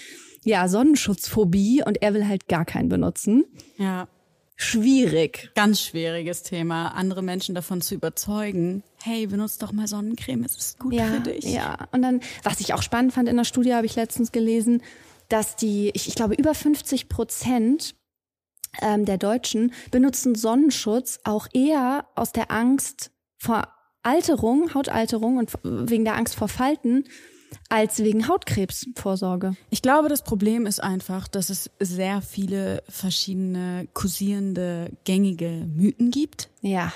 ja, 0.44 0.68
Sonnenschutzphobie 0.68 1.82
und 1.84 2.02
er 2.02 2.14
will 2.14 2.26
halt 2.26 2.48
gar 2.48 2.64
keinen 2.64 2.88
benutzen. 2.88 3.44
Ja. 3.78 4.08
Schwierig. 4.58 5.50
Ganz 5.54 5.82
schwieriges 5.82 6.42
Thema, 6.42 6.88
andere 6.88 7.22
Menschen 7.22 7.54
davon 7.54 7.82
zu 7.82 7.94
überzeugen. 7.94 8.82
Hey, 9.02 9.26
benutzt 9.26 9.62
doch 9.62 9.72
mal 9.72 9.86
Sonnencreme, 9.86 10.44
es 10.44 10.56
ist 10.56 10.78
gut 10.78 10.94
ja, 10.94 11.06
für 11.06 11.20
dich. 11.20 11.44
Ja, 11.44 11.88
und 11.92 12.00
dann, 12.00 12.20
was 12.42 12.60
ich 12.60 12.72
auch 12.72 12.82
spannend 12.82 13.12
fand 13.12 13.28
in 13.28 13.36
der 13.36 13.44
Studie, 13.44 13.74
habe 13.74 13.84
ich 13.84 13.96
letztens 13.96 14.32
gelesen, 14.32 14.82
dass 15.28 15.56
die, 15.56 15.90
ich, 15.92 16.08
ich 16.08 16.14
glaube, 16.14 16.34
über 16.34 16.54
50 16.54 17.10
Prozent 17.10 17.94
ähm, 18.82 19.04
der 19.04 19.18
Deutschen 19.18 19.72
benutzen 19.90 20.34
Sonnenschutz 20.34 21.20
auch 21.24 21.48
eher 21.52 22.06
aus 22.14 22.32
der 22.32 22.50
Angst 22.50 23.10
vor 23.38 23.68
Alterung, 24.02 24.72
Hautalterung 24.74 25.38
und 25.38 25.52
wegen 25.62 26.04
der 26.04 26.16
Angst 26.16 26.36
vor 26.36 26.48
Falten 26.48 27.04
als 27.68 27.98
wegen 27.98 28.28
Hautkrebsvorsorge. 28.28 29.56
Ich 29.70 29.82
glaube, 29.82 30.08
das 30.08 30.22
Problem 30.22 30.66
ist 30.66 30.82
einfach, 30.82 31.28
dass 31.28 31.50
es 31.50 31.70
sehr 31.80 32.22
viele 32.22 32.82
verschiedene 32.88 33.88
kursierende, 33.94 34.90
gängige 35.04 35.66
Mythen 35.74 36.10
gibt. 36.10 36.48
Ja. 36.60 36.92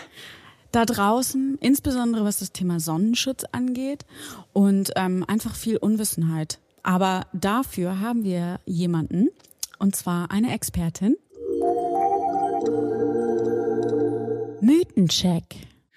Da 0.72 0.84
draußen, 0.84 1.58
insbesondere 1.60 2.24
was 2.24 2.38
das 2.38 2.52
Thema 2.52 2.78
Sonnenschutz 2.78 3.44
angeht 3.50 4.04
und 4.52 4.92
ähm, 4.94 5.24
einfach 5.26 5.56
viel 5.56 5.76
Unwissenheit. 5.76 6.60
Aber 6.82 7.26
dafür 7.32 8.00
haben 8.00 8.22
wir 8.22 8.60
jemanden, 8.66 9.28
und 9.78 9.96
zwar 9.96 10.30
eine 10.30 10.54
Expertin, 10.54 11.16
Mythencheck. 14.62 15.56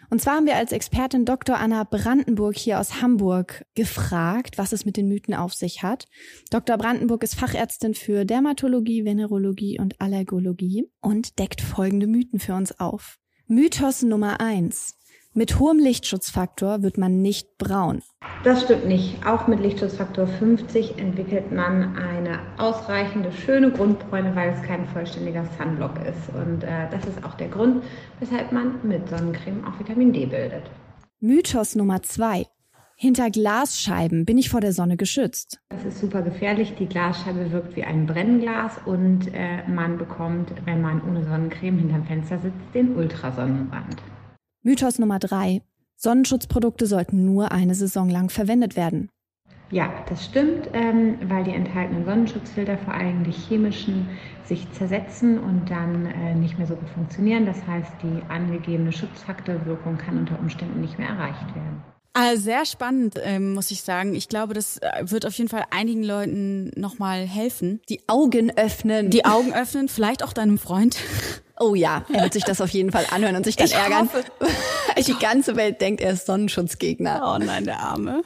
Und 0.09 0.21
zwar 0.21 0.35
haben 0.35 0.45
wir 0.45 0.55
als 0.55 0.71
Expertin 0.71 1.25
Dr. 1.25 1.57
Anna 1.57 1.83
Brandenburg 1.83 2.55
hier 2.55 2.79
aus 2.79 3.01
Hamburg 3.01 3.65
gefragt, 3.75 4.57
was 4.57 4.71
es 4.71 4.85
mit 4.85 4.95
den 4.95 5.07
Mythen 5.07 5.33
auf 5.33 5.53
sich 5.53 5.83
hat. 5.83 6.05
Dr. 6.51 6.77
Brandenburg 6.77 7.23
ist 7.23 7.35
Fachärztin 7.35 7.93
für 7.93 8.23
Dermatologie, 8.23 9.05
Venerologie 9.05 9.79
und 9.79 9.99
Allergologie 9.99 10.87
und 11.01 11.39
deckt 11.39 11.61
folgende 11.61 12.07
Mythen 12.07 12.39
für 12.39 12.53
uns 12.53 12.79
auf. 12.79 13.17
Mythos 13.47 14.03
Nummer 14.03 14.39
eins: 14.39 14.97
mit 15.33 15.59
hohem 15.59 15.79
Lichtschutzfaktor 15.79 16.83
wird 16.83 16.97
man 16.97 17.21
nicht 17.21 17.57
braun. 17.57 18.01
Das 18.43 18.63
stimmt 18.63 18.87
nicht. 18.87 19.25
Auch 19.25 19.47
mit 19.47 19.59
Lichtschutzfaktor 19.59 20.27
50 20.27 20.97
entwickelt 20.97 21.51
man 21.51 21.95
eine 21.95 22.39
ausreichende, 22.57 23.31
schöne 23.31 23.71
Grundbräune, 23.71 24.35
weil 24.35 24.49
es 24.49 24.61
kein 24.63 24.85
vollständiger 24.87 25.47
Sunblock 25.57 25.97
ist. 26.05 26.35
Und 26.35 26.63
äh, 26.63 26.89
das 26.91 27.05
ist 27.05 27.23
auch 27.23 27.35
der 27.35 27.47
Grund, 27.47 27.83
weshalb 28.19 28.51
man 28.51 28.75
mit 28.83 29.07
Sonnencreme 29.09 29.65
auch 29.65 29.79
Vitamin 29.79 30.13
D 30.13 30.25
bildet. 30.25 30.63
Mythos 31.19 31.75
Nummer 31.75 32.01
2. 32.01 32.45
Hinter 32.95 33.31
Glasscheiben 33.31 34.25
bin 34.25 34.37
ich 34.37 34.49
vor 34.49 34.61
der 34.61 34.71
Sonne 34.71 34.97
geschützt. 34.97 35.59
Das 35.69 35.83
ist 35.83 35.99
super 35.99 36.21
gefährlich. 36.21 36.75
Die 36.77 36.85
Glasscheibe 36.85 37.51
wirkt 37.51 37.75
wie 37.75 37.83
ein 37.83 38.05
Brennglas 38.05 38.73
und 38.85 39.33
äh, 39.33 39.67
man 39.67 39.97
bekommt, 39.97 40.51
wenn 40.65 40.81
man 40.81 41.01
ohne 41.01 41.23
Sonnencreme 41.23 41.79
hinterm 41.79 42.05
Fenster 42.05 42.39
sitzt, 42.39 42.59
den 42.73 42.95
Ultrasonnenbrand. 42.95 44.01
Mythos 44.65 44.97
Nummer 44.97 45.19
drei. 45.19 45.61
Sonnenschutzprodukte 45.97 46.87
sollten 46.87 47.25
nur 47.25 47.51
eine 47.51 47.75
Saison 47.75 48.09
lang 48.09 48.29
verwendet 48.29 48.77
werden. 48.77 49.09
Ja, 49.71 49.91
das 50.07 50.23
stimmt, 50.23 50.69
ähm, 50.71 51.17
weil 51.27 51.43
die 51.43 51.51
enthaltenen 51.51 52.05
Sonnenschutzfilter 52.05 52.77
vor 52.77 52.93
allem 52.93 53.25
die 53.25 53.31
chemischen 53.31 54.07
sich 54.45 54.71
zersetzen 54.71 55.37
und 55.37 55.69
dann 55.69 56.05
äh, 56.05 56.33
nicht 56.35 56.57
mehr 56.57 56.67
so 56.67 56.75
gut 56.75 56.89
funktionieren. 56.89 57.45
Das 57.45 57.67
heißt, 57.67 57.91
die 58.03 58.21
angegebene 58.29 58.93
Schutzfaktorwirkung 58.93 59.97
kann 59.97 60.17
unter 60.17 60.39
Umständen 60.39 60.79
nicht 60.79 60.97
mehr 60.97 61.09
erreicht 61.09 61.53
werden. 61.55 61.92
Also 62.13 62.43
sehr 62.43 62.65
spannend, 62.65 63.15
ähm, 63.23 63.53
muss 63.53 63.71
ich 63.71 63.81
sagen. 63.81 64.13
Ich 64.13 64.29
glaube, 64.29 64.53
das 64.53 64.77
äh, 64.77 64.87
wird 65.01 65.25
auf 65.25 65.33
jeden 65.33 65.49
Fall 65.49 65.65
einigen 65.71 66.03
Leuten 66.03 66.71
nochmal 66.75 67.25
helfen. 67.25 67.81
Die 67.89 68.01
Augen 68.07 68.55
öffnen. 68.55 69.09
Die 69.09 69.25
Augen 69.25 69.51
öffnen, 69.51 69.89
vielleicht 69.89 70.23
auch 70.23 70.31
deinem 70.31 70.59
Freund. 70.59 70.95
Oh 71.59 71.73
ja, 71.73 72.05
er 72.13 72.23
wird 72.23 72.33
sich 72.33 72.43
das 72.43 72.61
auf 72.61 72.69
jeden 72.69 72.91
Fall 72.91 73.05
anhören 73.09 73.35
und 73.35 73.45
sich 73.45 73.55
dann 73.55 73.65
ich 73.65 73.73
ärgern. 73.73 74.09
Hoffe. 74.13 74.23
Die 75.07 75.17
ganze 75.17 75.55
Welt 75.55 75.81
denkt, 75.81 76.01
er 76.01 76.13
ist 76.13 76.27
Sonnenschutzgegner. 76.27 77.35
Oh 77.35 77.43
nein, 77.43 77.65
der 77.65 77.79
Arme. 77.79 78.23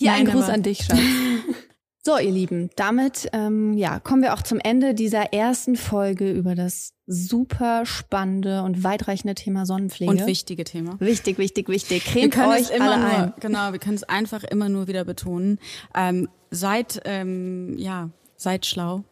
Nein, 0.00 0.14
ein 0.14 0.26
Gruß 0.26 0.48
an 0.50 0.62
dich, 0.62 0.84
Schatz. 0.84 0.98
So, 2.06 2.18
ihr 2.18 2.30
Lieben, 2.30 2.70
damit 2.76 3.28
ähm, 3.32 3.76
ja, 3.76 3.98
kommen 3.98 4.22
wir 4.22 4.32
auch 4.34 4.42
zum 4.42 4.60
Ende 4.60 4.94
dieser 4.94 5.32
ersten 5.32 5.74
Folge 5.74 6.30
über 6.30 6.54
das 6.54 6.92
super 7.08 7.84
spannende 7.84 8.62
und 8.62 8.84
weitreichende 8.84 9.34
Thema 9.34 9.66
Sonnenpflege. 9.66 10.12
Und 10.12 10.24
wichtige 10.24 10.62
Thema. 10.62 11.00
Wichtig, 11.00 11.36
wichtig, 11.38 11.68
wichtig. 11.68 12.04
Wir 12.04 12.12
Cremt 12.12 12.34
können 12.34 12.52
euch 12.52 12.70
immer 12.70 12.96
nur, 12.96 13.08
ein. 13.08 13.32
genau, 13.40 13.72
wir 13.72 13.80
können 13.80 13.96
es 13.96 14.04
einfach 14.04 14.44
immer 14.44 14.68
nur 14.68 14.86
wieder 14.86 15.04
betonen. 15.04 15.58
Ähm, 15.96 16.28
seid, 16.52 17.00
ähm, 17.06 17.76
ja, 17.76 18.10
seid 18.36 18.66
schlau. 18.66 19.02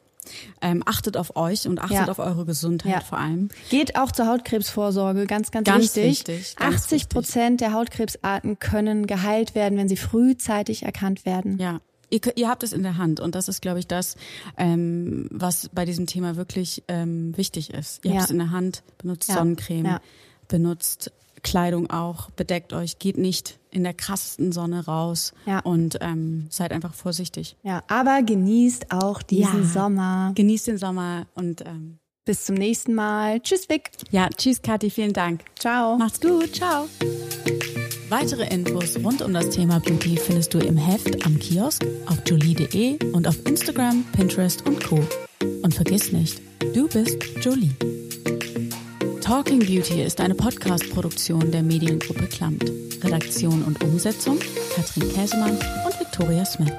Ähm, 0.63 0.85
achtet 0.87 1.17
auf 1.17 1.35
euch 1.35 1.67
und 1.67 1.81
achtet 1.81 1.97
Ja. 1.97 2.09
auf 2.09 2.21
eure 2.21 2.45
Gesundheit 2.47 2.93
Ja. 2.93 3.01
vor 3.01 3.19
allem. 3.19 3.49
Geht 3.71 3.97
auch 3.99 4.13
zur 4.13 4.29
Hautkrebsvorsorge, 4.29 5.27
ganz, 5.27 5.51
ganz, 5.51 5.67
Ganz 5.67 5.97
wichtig. 5.97 6.29
wichtig, 6.29 6.55
ganz 6.55 6.77
80 6.85 7.09
Prozent 7.09 7.61
der 7.61 7.73
Hautkrebsarten 7.73 8.61
können 8.61 9.09
geheilt 9.09 9.57
werden, 9.57 9.77
wenn 9.79 9.89
sie 9.89 9.97
frühzeitig 9.97 10.85
erkannt 10.85 11.27
werden. 11.27 11.59
Ja. 11.59 11.81
Ihr, 12.11 12.21
ihr 12.37 12.49
habt 12.49 12.63
es 12.63 12.73
in 12.73 12.83
der 12.83 12.97
Hand 12.99 13.21
und 13.21 13.35
das 13.35 13.49
ist, 13.49 13.63
glaube 13.63 13.79
ich, 13.79 13.87
das, 13.87 14.17
ähm, 14.57 15.29
was 15.31 15.69
bei 15.73 15.85
diesem 15.85 16.07
Thema 16.07 16.37
wirklich 16.37 16.83
ähm, 16.89 17.37
wichtig 17.37 17.73
ist. 17.75 18.05
Ihr 18.05 18.11
Ja. 18.13 18.17
habt 18.19 18.25
es 18.27 18.31
in 18.31 18.39
der 18.39 18.51
Hand, 18.51 18.83
benutzt 18.99 19.29
Ja. 19.29 19.37
Sonnencreme, 19.37 19.87
Ja. 19.87 20.01
benutzt 20.49 21.13
Kleidung 21.43 21.91
auch, 21.91 22.31
bedeckt 22.31 22.73
euch, 22.73 22.99
geht 22.99 23.19
nicht 23.19 23.59
in 23.71 23.83
der 23.85 23.93
krassesten 23.93 24.51
Sonne 24.53 24.87
raus 24.87 25.35
und 25.65 25.99
ähm, 26.01 26.47
seid 26.49 26.73
einfach 26.73 26.95
vorsichtig. 26.95 27.57
Ja, 27.63 27.83
aber 27.89 28.23
genießt 28.23 28.91
auch 28.93 29.21
diesen. 29.21 29.65
Sommer. 29.67 30.33
Genießt 30.35 30.69
den 30.69 30.79
Sommer 30.79 31.27
und 31.35 31.61
ähm, 31.67 31.99
Bis 32.25 32.47
zum 32.47 32.55
nächsten 32.55 32.95
Mal. 32.95 33.41
Tschüss, 33.41 33.69
Vic. 33.69 33.91
ja, 34.11 34.31
tschüss 34.31 34.63
Kathi, 34.63 34.89
vielen 34.89 35.13
Dank. 35.13 35.43
Ciao. 35.59 35.99
Macht's 35.99 36.19
gut, 36.21 36.55
ciao. 36.55 36.87
Weitere 38.17 38.47
Infos 38.47 38.97
rund 39.03 39.23
um 39.23 39.35
das 39.35 39.51
Thema 39.51 39.81
Beauty 39.81 40.17
findest 40.17 40.55
du 40.55 40.59
im 40.61 40.77
Heft 40.77 41.27
am 41.27 41.37
Kiosk, 41.37 41.85
auf 42.07 42.19
jolie.de 42.25 42.97
und 43.11 43.27
auf 43.27 43.35
Instagram, 43.45 44.05
Pinterest 44.13 44.65
und 44.69 44.85
Co. 44.85 45.01
Und 45.65 45.75
vergiss 45.75 46.13
nicht, 46.13 46.41
du 46.75 46.87
bist 46.87 47.19
Jolie. 47.41 47.75
Talking 49.21 49.59
Beauty 49.59 50.05
ist 50.05 50.21
eine 50.21 50.37
Podcast-Produktion 50.37 51.51
der 51.51 51.65
Mediengruppe 51.65 52.29
Klamt. 52.29 52.71
Redaktion 53.03 53.65
und 53.65 53.83
Umsetzung 53.83 54.39
Katrin 54.77 55.13
Käsemann 55.13 55.59
und 55.85 55.99
Victoria 55.99 56.45
Smith. 56.45 56.73